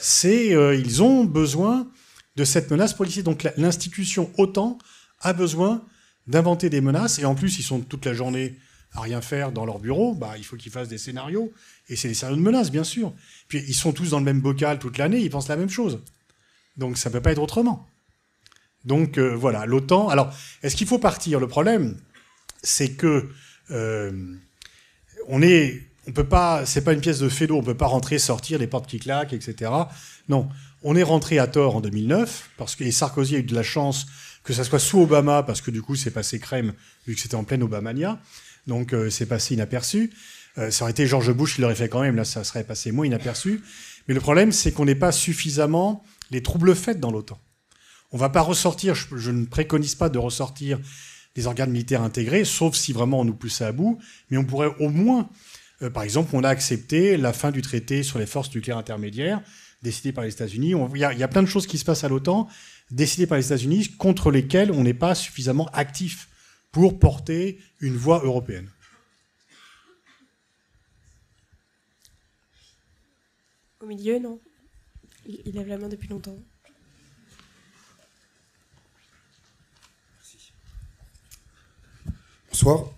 [0.00, 1.88] c'est, euh, ils ont besoin
[2.36, 3.22] de cette menace pour exister.
[3.22, 4.78] Donc l'institution OTAN
[5.20, 5.84] a besoin
[6.26, 8.58] d'inventer des menaces, et en plus, ils sont toute la journée
[8.92, 11.52] à rien faire dans leur bureau, bah, il faut qu'ils fassent des scénarios,
[11.88, 13.12] et c'est des scénarios de menaces, bien sûr.
[13.48, 16.00] Puis ils sont tous dans le même bocal toute l'année, ils pensent la même chose.
[16.76, 17.86] Donc ça peut pas être autrement.
[18.84, 20.08] Donc voilà, l'OTAN.
[20.08, 20.32] Alors,
[20.62, 21.40] est-ce qu'il faut partir?
[21.40, 21.96] Le problème,
[22.64, 23.28] c'est que
[23.70, 24.12] euh,
[25.28, 28.18] on est, on peut pas, c'est pas une pièce de fédo, on peut pas rentrer,
[28.18, 29.70] sortir, les portes qui claquent, etc.
[30.28, 30.48] Non,
[30.82, 33.62] on est rentré à tort en 2009 parce que et Sarkozy a eu de la
[33.62, 34.06] chance
[34.42, 36.74] que ça soit sous Obama parce que du coup c'est passé crème
[37.06, 38.20] vu que c'était en pleine Obamania,
[38.66, 40.12] donc euh, c'est passé inaperçu.
[40.58, 42.92] Euh, ça aurait été George Bush qui l'aurait fait quand même, là ça serait passé
[42.92, 43.62] moins inaperçu.
[44.08, 47.40] Mais le problème c'est qu'on n'est pas suffisamment les troubles faits dans l'OTAN.
[48.12, 50.78] On va pas ressortir, je, je ne préconise pas de ressortir
[51.34, 53.98] des organes militaires intégrés, sauf si vraiment on nous poussait à bout,
[54.30, 55.28] mais on pourrait au moins,
[55.82, 59.42] euh, par exemple, on a accepté la fin du traité sur les forces nucléaires intermédiaires,
[59.82, 60.74] décidé par les États-Unis.
[60.94, 62.48] Il y, a- plein de choses qui se passent à l'OTAN,
[62.90, 66.28] décidées par les États-Unis, contre lesquelles on n'est pas suffisamment actif
[66.72, 68.68] pour porter une voix européenne.
[73.80, 74.40] Au milieu, non?
[75.26, 76.38] Il lève la main depuis longtemps.
[82.64, 82.88] Bonsoir.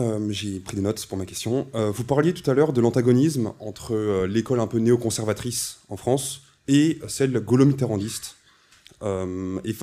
[0.00, 1.68] Euh, J'ai pris des notes pour ma question.
[1.76, 5.96] Euh, vous parliez tout à l'heure de l'antagonisme entre euh, l'école un peu néoconservatrice en
[5.96, 8.34] France et celle gaulo-mitterrandiste.
[9.04, 9.76] Et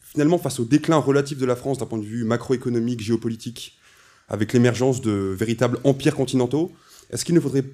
[0.00, 3.78] finalement, face au déclin relatif de la France d'un point de vue macroéconomique, géopolitique,
[4.28, 6.72] avec l'émergence de véritables empires continentaux,
[7.12, 7.66] est-ce qu'il ne faudrait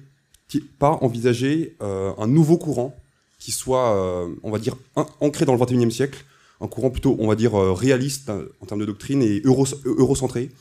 [0.77, 2.95] pas envisager un nouveau courant
[3.39, 6.25] qui soit, on va dire, ancré dans le 21e siècle,
[6.59, 8.29] un courant plutôt, on va dire, réaliste
[8.59, 10.51] en termes de doctrine et euro, eurocentré,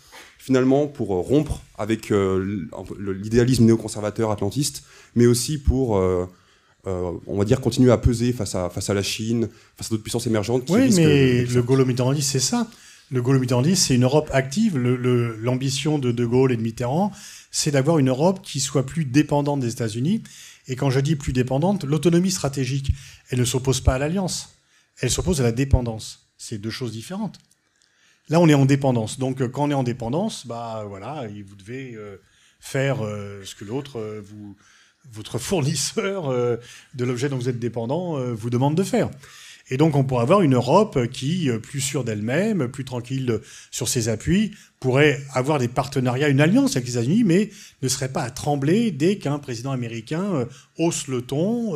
[0.43, 2.67] finalement pour euh, rompre avec euh,
[2.99, 4.83] l'idéalisme néoconservateur atlantiste,
[5.15, 6.25] mais aussi pour, euh,
[6.85, 10.03] on va dire, continuer à peser face à, face à la Chine, face à d'autres
[10.03, 10.65] puissances émergentes.
[10.65, 12.67] Qui Oui, mais le gaulo-mitterrandisme, c'est ça.
[13.11, 14.79] Le gaulo-mitterrandisme, c'est une Europe active.
[14.79, 17.13] Le- le- L'ambition de De Gaulle et de Mitterrand,
[17.51, 20.23] c'est d'avoir une Europe qui soit plus dépendante des États-Unis.
[20.69, 22.93] Et quand je dis plus dépendante, l'autonomie stratégique,
[23.29, 24.51] elle ne s'oppose pas à l'alliance.
[25.01, 26.27] Elle s'oppose à la dépendance.
[26.39, 27.39] C'est deux choses différentes.
[28.31, 29.19] Là, on est en dépendance.
[29.19, 32.17] Donc, euh, quand on est en dépendance, bah voilà, vous devez euh,
[32.61, 34.23] faire euh, ce que l'autre,
[35.13, 36.29] votre fournisseur
[36.95, 39.11] de l'objet dont vous êtes dépendant, vous demande de faire.
[39.71, 44.09] Et donc, on pourrait avoir une Europe qui, plus sûre d'elle-même, plus tranquille sur ses
[44.09, 47.51] appuis, pourrait avoir des partenariats, une alliance avec les États-Unis, mais
[47.83, 51.75] ne serait pas à trembler dès qu'un président américain hausse le ton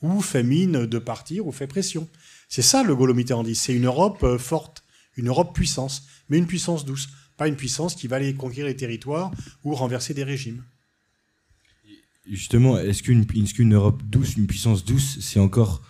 [0.00, 2.08] ou fait mine de partir ou fait pression.
[2.48, 3.62] C'est ça le gaulo-mitterrandisme.
[3.66, 4.81] C'est une Europe forte,
[5.16, 8.76] une Europe puissance, mais une puissance douce, pas une puissance qui va aller conquérir les
[8.76, 9.30] territoires
[9.64, 10.62] ou renverser des régimes.
[12.30, 15.82] Justement, est-ce qu'une Europe douce, une puissance douce, c'est encore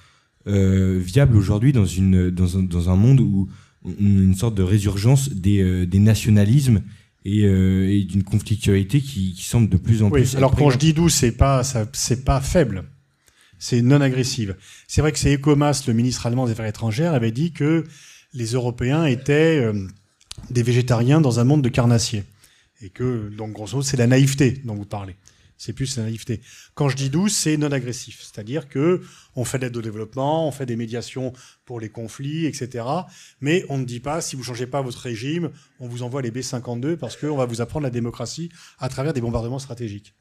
[0.47, 3.49] euh, viable aujourd'hui dans, un, dans un monde où
[3.85, 6.83] on a une sorte de résurgence des, euh, des nationalismes
[7.25, 10.37] et, euh, et d'une conflictualité qui, qui semble de plus en Oui, plus.
[10.37, 11.63] alors quand je dis douce, c'est pas
[11.93, 12.85] c'est pas faible,
[13.59, 14.57] c'est non agressive.
[14.89, 17.85] C'est vrai que c'est Ecomas, le ministre allemand des Affaires étrangères, avait dit que
[18.35, 19.87] les Européens étaient euh,
[20.51, 22.25] des végétariens dans un monde de carnassiers
[22.81, 25.17] et que donc grosso modo c'est la naïveté dont vous parlez.
[25.59, 26.41] C'est plus la naïveté.
[26.75, 29.01] Quand je dis douce, c'est non agressif, c'est-à-dire que
[29.37, 31.33] on fait de l'aide au développement, on fait des médiations
[31.65, 32.85] pour les conflits, etc.
[33.41, 36.33] Mais on ne dit pas si vous changez pas votre régime, on vous envoie les
[36.33, 40.15] B52 parce qu'on va vous apprendre la démocratie à travers des bombardements stratégiques.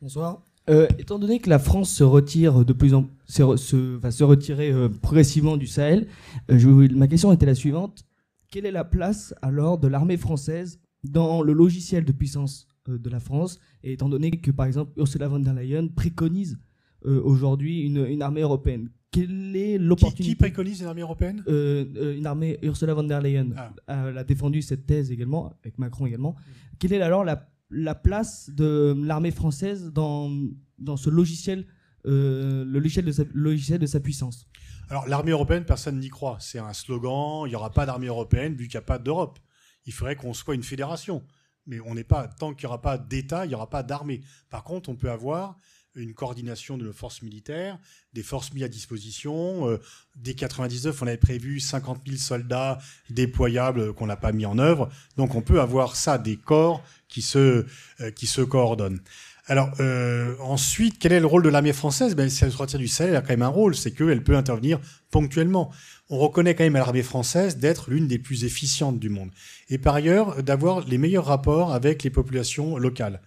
[0.00, 0.42] Bonsoir.
[0.70, 4.10] Euh, étant donné que la France se retire de plus en se, re- se- va
[4.12, 6.06] se retirer euh, progressivement du Sahel,
[6.50, 8.04] euh, je ma question était la suivante.
[8.50, 13.18] Quelle est la place alors de l'armée française dans le logiciel de puissance de la
[13.18, 13.58] France?
[13.82, 16.58] Et étant donné que par exemple Ursula von der Leyen préconise
[17.04, 20.22] aujourd'hui une, une armée européenne, quelle est l'opportunité?
[20.32, 21.42] qui préconise une armée européenne?
[21.48, 23.48] Une armée, Ursula von der Leyen.
[23.56, 23.72] Ah.
[23.88, 26.36] a, a défendu cette thèse également, avec Macron également.
[26.78, 30.30] Quelle est alors la, la place de l'armée française dans,
[30.78, 31.66] dans ce logiciel,
[32.06, 34.46] euh, le logiciel de, sa, logiciel de sa puissance
[34.90, 36.36] Alors l'armée européenne, personne n'y croit.
[36.40, 39.38] C'est un slogan, il n'y aura pas d'armée européenne vu qu'il n'y a pas d'Europe.
[39.86, 41.24] Il faudrait qu'on soit une fédération.
[41.66, 44.20] Mais on n'est pas, tant qu'il n'y aura pas d'État, il n'y aura pas d'armée.
[44.50, 45.56] Par contre, on peut avoir
[45.94, 47.78] une coordination de nos forces militaires,
[48.12, 49.68] des forces mises à disposition.
[49.68, 49.78] Euh,
[50.16, 52.78] dès 99, on avait prévu 50 000 soldats
[53.10, 54.88] déployables qu'on n'a pas mis en œuvre.
[55.16, 57.66] Donc on peut avoir ça, des corps qui se,
[58.00, 59.00] euh, qui se coordonnent.
[59.46, 62.14] Alors euh, ensuite, quel est le rôle de l'armée française?
[62.14, 64.22] Ben, Si elle se retire du Sahel, elle a quand même un rôle, c'est qu'elle
[64.22, 64.80] peut intervenir
[65.10, 65.70] ponctuellement.
[66.08, 69.30] On reconnaît quand même à l'armée française d'être l'une des plus efficientes du monde.
[69.68, 73.20] Et par ailleurs, d'avoir les meilleurs rapports avec les populations locales.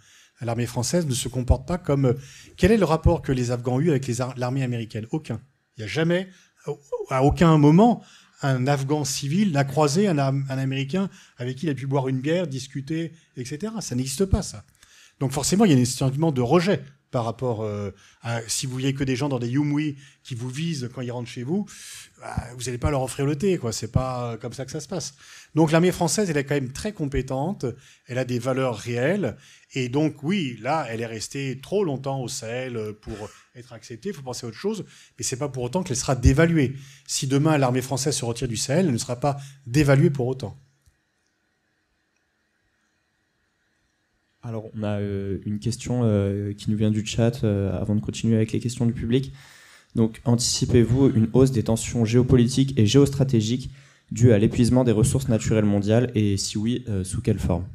[0.46, 2.16] L'armée française ne se comporte pas comme...
[2.56, 5.08] Quel est le rapport que les Afghans ont eu avec l'armée américaine?
[5.12, 5.42] Aucun.
[5.76, 6.30] Il n'y a jamais,
[7.10, 8.04] à aucun moment,
[8.42, 12.08] un Afghan civil n'a croisé un, Am- un Américain avec qui il a pu boire
[12.08, 13.74] une bière, discuter, etc.
[13.82, 14.64] Ça n'existe pas, ça.
[15.20, 17.92] Donc forcément, il y a un sentiment de rejet par rapport euh,
[18.22, 21.12] à si vous voyez que des gens dans des Yumwi qui vous visent quand ils
[21.12, 21.66] rentrent chez vous,
[22.20, 23.72] bah, vous n'allez pas leur offrir le thé, quoi.
[23.72, 25.14] C'est pas comme ça que ça se passe.
[25.56, 27.66] Donc l'armée française, elle est quand même très compétente,
[28.08, 29.38] elle a des valeurs réelles,
[29.74, 33.16] et donc oui, là, elle est restée trop longtemps au Sahel pour
[33.56, 34.10] être acceptée.
[34.10, 34.86] Il faut penser à autre chose,
[35.18, 36.76] mais c'est pas pour autant qu'elle sera dévaluée.
[37.08, 40.60] Si demain l'armée française se retire du Sahel, elle ne sera pas dévaluée pour autant.
[44.46, 48.00] Alors, on a euh, une question euh, qui nous vient du chat euh, avant de
[48.00, 49.34] continuer avec les questions du public.
[49.96, 53.72] Donc, anticipez-vous une hausse des tensions géopolitiques et géostratégiques
[54.12, 57.66] dues à l'épuisement des ressources naturelles mondiales et si oui, sous quelle forme?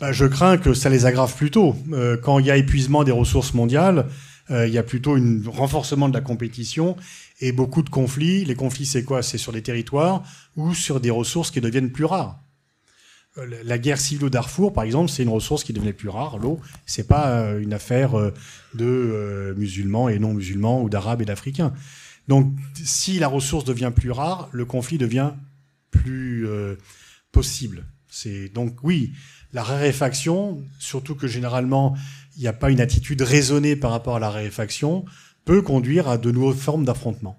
[0.00, 1.76] Bah, Je crains que ça les aggrave plutôt.
[2.22, 4.06] quand il y a épuisement des ressources mondiales,
[4.50, 6.96] il y a plutôt un renforcement de la compétition
[7.40, 8.44] et beaucoup de conflits.
[8.44, 9.22] Les conflits, c'est quoi?
[9.22, 10.22] C'est sur des territoires
[10.56, 12.40] ou sur des ressources qui deviennent plus rares.
[13.38, 16.38] Euh, la guerre civile au Darfour, par exemple, c'est une ressource qui devenait plus rare.
[16.38, 18.32] L'eau, c'est pas euh, une affaire euh,
[18.74, 21.72] de musulmans et non musulmans ou d'arabes et d'africains.
[22.28, 25.32] Donc, si la ressource devient plus rare, le conflit devient
[25.90, 26.46] plus
[27.32, 27.84] possible.
[28.08, 29.12] C'est donc oui,
[29.52, 31.96] la raréfaction, surtout que généralement
[32.36, 35.04] il n'y a pas une attitude raisonnée par rapport à la raréfaction,
[35.44, 37.38] peut conduire à de nouvelles formes d'affrontement.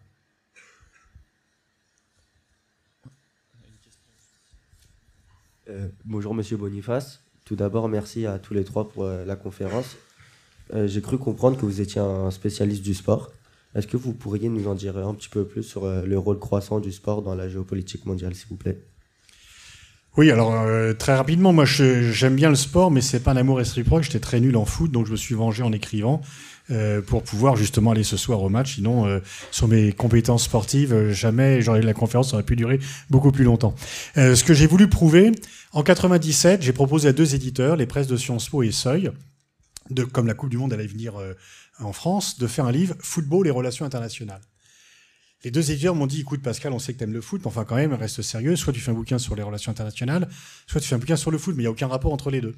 [5.69, 7.23] Euh, bonjour Monsieur Boniface.
[7.45, 9.95] Tout d'abord, merci à tous les trois pour euh, la conférence.
[10.73, 13.31] Euh, j'ai cru comprendre que vous étiez un spécialiste du sport.
[13.75, 16.79] Est-ce que vous pourriez nous en dire un petit peu plus sur le rôle croissant
[16.79, 18.77] du sport dans la géopolitique mondiale, s'il vous plaît?
[20.17, 20.53] Oui, alors
[20.97, 24.03] très rapidement, moi j'aime bien le sport, mais c'est pas un amour réciproque.
[24.03, 26.21] J'étais très nul en foot, donc je me suis vengé en écrivant.
[26.71, 28.75] Euh, pour pouvoir justement aller ce soir au match.
[28.75, 29.19] Sinon, euh,
[29.49, 33.75] sur mes compétences sportives, euh, jamais j'aurais la conférence aurait pu durer beaucoup plus longtemps.
[34.15, 35.31] ce que j'ai voulu prouver,
[35.73, 39.11] en 97, j'ai proposé à deux éditeurs, les presses de Sciences Po et Seuil,
[39.89, 41.15] de, comme la Coupe du Monde allait venir
[41.79, 44.41] en France, de faire un livre Football et relations internationales.
[45.43, 47.47] Les deux éditeurs m'ont dit, écoute Pascal, on sait que tu aimes le foot, mais
[47.47, 50.29] enfin quand même, reste sérieux, soit tu fais un bouquin sur les relations internationales,
[50.67, 52.29] soit tu fais un bouquin sur le foot, mais il n'y a aucun rapport entre
[52.29, 52.55] les deux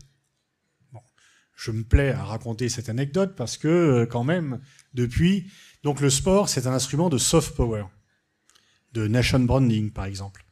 [1.55, 4.59] je me plais à raconter cette anecdote parce que euh, quand même,
[4.93, 5.51] depuis,
[5.83, 7.85] donc le sport, c'est un instrument de soft power,
[8.93, 10.45] de nation branding par exemple.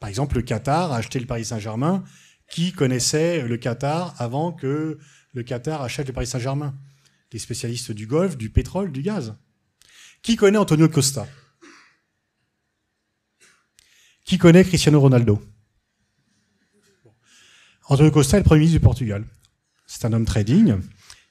[0.00, 2.04] Par exemple, le Qatar a acheté le Paris Saint-Germain.
[2.50, 4.98] Qui connaissait le Qatar avant que
[5.34, 6.74] le Qatar achète le Paris Saint-Germain
[7.32, 9.34] Les spécialistes du golf, du pétrole, du gaz.
[10.22, 11.26] Qui connaît Antonio Costa?
[14.24, 15.42] Qui connaît Cristiano Ronaldo?
[17.84, 19.24] Antonio Costa est le Premier ministre du Portugal.
[19.86, 20.80] C'est un homme très digne.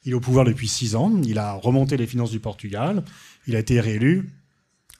[0.04, 1.22] Il est au pouvoir depuis six ans.
[1.24, 3.04] Il a remonté les finances du Portugal.
[3.46, 4.30] Il a été réélu.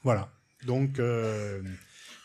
[0.04, 0.30] Voilà.
[0.66, 1.62] Donc, euh,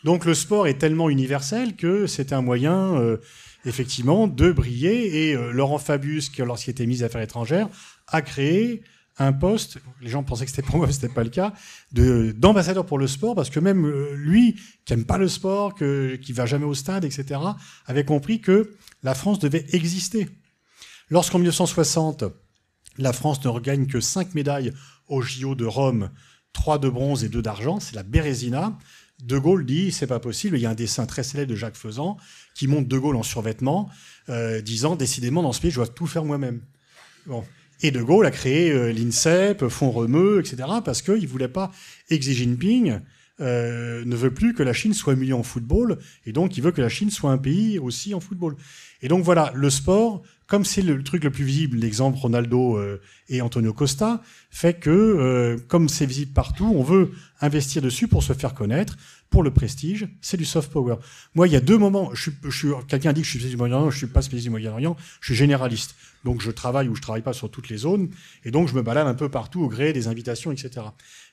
[0.03, 3.17] le sport est tellement universel que c'est un moyen, euh,
[3.65, 5.29] effectivement, de briller.
[5.29, 7.69] Et euh, Laurent Fabius, qui, lorsqu'il était mis à affaires étrangères,
[8.07, 8.83] a créé
[9.17, 11.53] un poste, les gens pensaient que c'était pour moi, ce n'était pas le cas,
[11.91, 16.33] d'ambassadeur pour le sport, parce que même lui, qui aime pas le sport, que, qui
[16.33, 17.39] va jamais au stade, etc.,
[17.85, 20.29] avait compris que la France devait exister.
[21.09, 22.23] Lorsqu'en 1960,
[22.97, 24.73] la France ne regagne que 5 médailles
[25.07, 26.09] au JO de Rome,
[26.53, 28.77] 3 de bronze et 2 d'argent, c'est la Bérésina,
[29.23, 30.57] De Gaulle dit c'est pas possible.
[30.57, 32.17] Il y a un dessin très célèbre de Jacques Faisan
[32.53, 33.89] qui montre De Gaulle en survêtement,
[34.29, 36.61] euh, disant décidément dans ce pays je dois tout faire moi-même.
[37.81, 40.57] Et De Gaulle a créé euh, l'INSEP, Fonds Remeux, etc.
[40.83, 41.71] parce qu'il voulait pas
[42.11, 42.99] Xi Jinping
[43.41, 46.71] euh, ne veut plus que la Chine soit humiliée en football, et donc il veut
[46.71, 48.55] que la Chine soit un pays aussi en football.
[49.01, 53.01] Et donc voilà, le sport, comme c'est le truc le plus visible, l'exemple Ronaldo euh,
[53.29, 54.21] et Antonio Costa,
[54.51, 57.11] fait que, euh, comme c'est visible partout, on veut
[57.41, 58.97] investir dessus pour se faire connaître,
[59.33, 60.97] pour le prestige, c'est du soft power.
[61.33, 62.29] Moi, il y a deux moments, je
[62.87, 65.25] quelqu'un dit que je suis spécialiste du Moyen-Orient, je suis pas spécialiste du Moyen-Orient, je
[65.25, 65.95] suis généraliste.
[66.23, 68.09] Donc je travaille ou je travaille pas sur toutes les zones,
[68.45, 70.85] et donc je me balade un peu partout au gré des invitations, etc.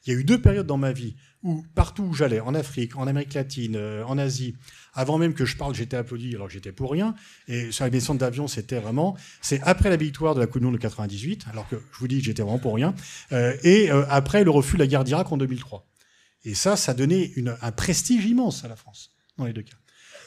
[0.06, 2.96] Il y a eu deux périodes dans ma vie où partout où j'allais, en Afrique,
[2.96, 4.54] en Amérique latine, euh, en Asie,
[4.94, 7.14] avant même que je parle, j'étais applaudi alors que j'étais pour rien.
[7.48, 10.66] Et sur les descentes d'avion, c'était vraiment, c'est après la victoire de la Coupe du
[10.66, 12.94] Monde de 98, alors que je vous dis que j'étais vraiment pour rien,
[13.32, 15.86] euh, et euh, après le refus de la guerre d'Irak en 2003.
[16.44, 19.76] Et ça, ça donnait une, un prestige immense à la France, dans les deux cas.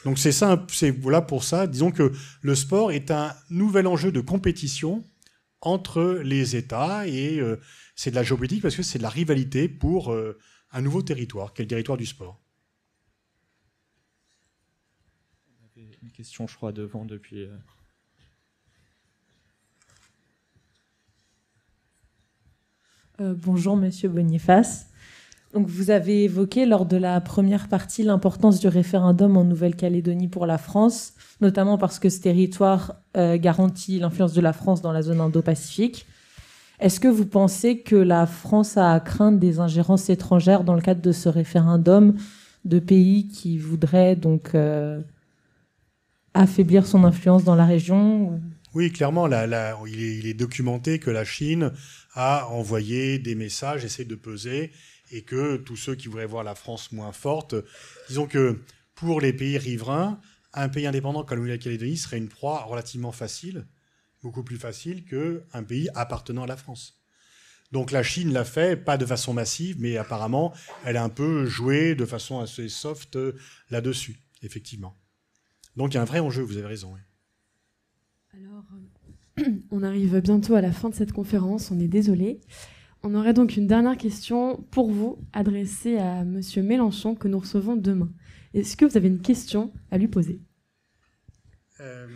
[0.06, 1.66] Donc c'est ça, c'est voilà pour ça.
[1.66, 2.12] Disons que
[2.42, 5.06] le sport est un nouvel enjeu de compétition
[5.62, 7.40] entre les États et
[7.96, 10.16] c'est de la géopolitique parce que c'est de la rivalité pour
[10.72, 12.44] un nouveau territoire, qui est le territoire du sport.
[16.04, 17.44] une question, je crois, devant depuis.
[17.44, 17.58] Euh.
[23.22, 24.90] Euh, bonjour, monsieur Boniface.
[25.54, 30.48] Donc, vous avez évoqué lors de la première partie l'importance du référendum en Nouvelle-Calédonie pour
[30.48, 35.04] la France, notamment parce que ce territoire euh, garantit l'influence de la France dans la
[35.04, 36.08] zone Indo-Pacifique.
[36.84, 40.82] Est-ce que vous pensez que la France a à craindre des ingérences étrangères dans le
[40.82, 42.18] cadre de ce référendum
[42.66, 45.02] de pays qui voudraient donc euh,
[46.34, 48.42] affaiblir son influence dans la région?
[48.74, 51.72] Oui, clairement, il, est, il, est, documenté que la Chine
[52.16, 54.74] a envoyé des messages, essaie de peser,
[55.10, 57.56] et que tous ceux qui voudraient voir la France moins forte,
[58.10, 58.60] disons que
[58.94, 60.20] pour les pays riverains,
[60.54, 63.68] un pays indépendant comme la Calédonie serait une proie relativement facile,
[64.24, 67.04] beaucoup plus facile qu'un pays appartenant à la France.
[67.72, 70.54] Donc la Chine l'a fait, pas de façon massive, mais apparemment,
[70.86, 73.36] elle a un peu joué de façon assez soft euh,
[73.70, 74.96] là-dessus, effectivement.
[75.76, 76.96] Donc il y a un vrai enjeu, vous avez raison.
[78.32, 78.64] Alors,
[79.40, 82.42] euh, on arrive bientôt à la fin de cette conférence, on est désolé.
[83.02, 86.42] On aurait donc une dernière question pour vous, adressée à M.
[86.58, 88.10] Mélenchon, que nous recevons demain.
[88.54, 90.40] Est-ce que vous avez une question à lui poser?
[91.80, 92.08] Euh,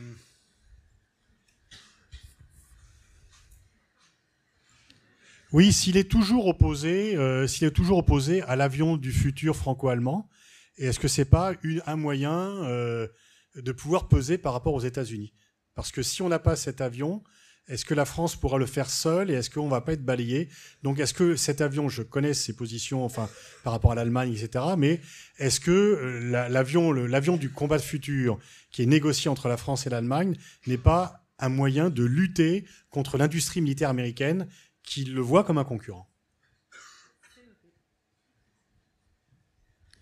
[5.53, 10.29] Oui, s'il est toujours opposé, euh, s'il est toujours opposé à l'avion du futur franco-allemand,
[10.77, 11.53] est-ce que c'est pas
[11.85, 12.31] un moyen
[12.65, 13.07] euh,
[13.55, 15.33] de pouvoir peser par rapport aux États-Unis?
[15.73, 17.23] Parce que si on n'a pas cet avion,
[17.69, 20.49] est-ce que la France pourra le faire seule et est-ce qu'on va pas être balayé?
[20.83, 23.29] Donc, est-ce que cet avion, je connais ses positions, enfin,
[23.63, 24.65] par rapport à l'Allemagne, etc.
[24.77, 24.99] Mais
[25.37, 28.37] est-ce que euh, l'avion, l'avion du combat futur,
[28.71, 30.35] qui est négocié entre la France et l'Allemagne,
[30.65, 34.47] n'est pas un moyen de lutter contre l'industrie militaire américaine
[34.87, 36.09] qui le voit comme un concurrent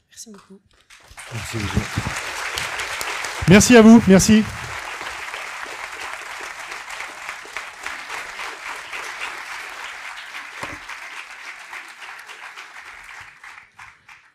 [0.08, 0.62] Merci beaucoup.
[1.34, 1.58] Merci,
[3.50, 4.02] Merci à vous.
[4.08, 4.44] Merci.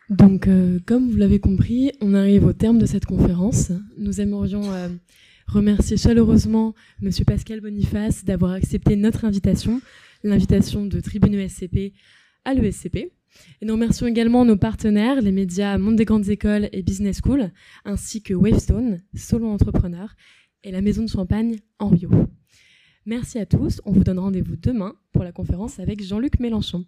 [0.09, 3.71] Donc, euh, comme vous l'avez compris, on arrive au terme de cette conférence.
[3.97, 4.89] Nous aimerions euh,
[5.47, 7.09] remercier chaleureusement M.
[7.25, 9.81] Pascal Boniface d'avoir accepté notre invitation,
[10.23, 11.93] l'invitation de Tribune ESCP
[12.45, 13.11] à l'ESCP.
[13.61, 17.51] Et nous remercions également nos partenaires, les médias Monde des Grandes Écoles et Business School,
[17.85, 20.13] ainsi que Wavestone, Solo Entrepreneur,
[20.63, 22.09] et la Maison de Champagne en Rio.
[23.05, 23.81] Merci à tous.
[23.85, 26.85] On vous donne rendez-vous demain pour la conférence avec Jean-Luc Mélenchon.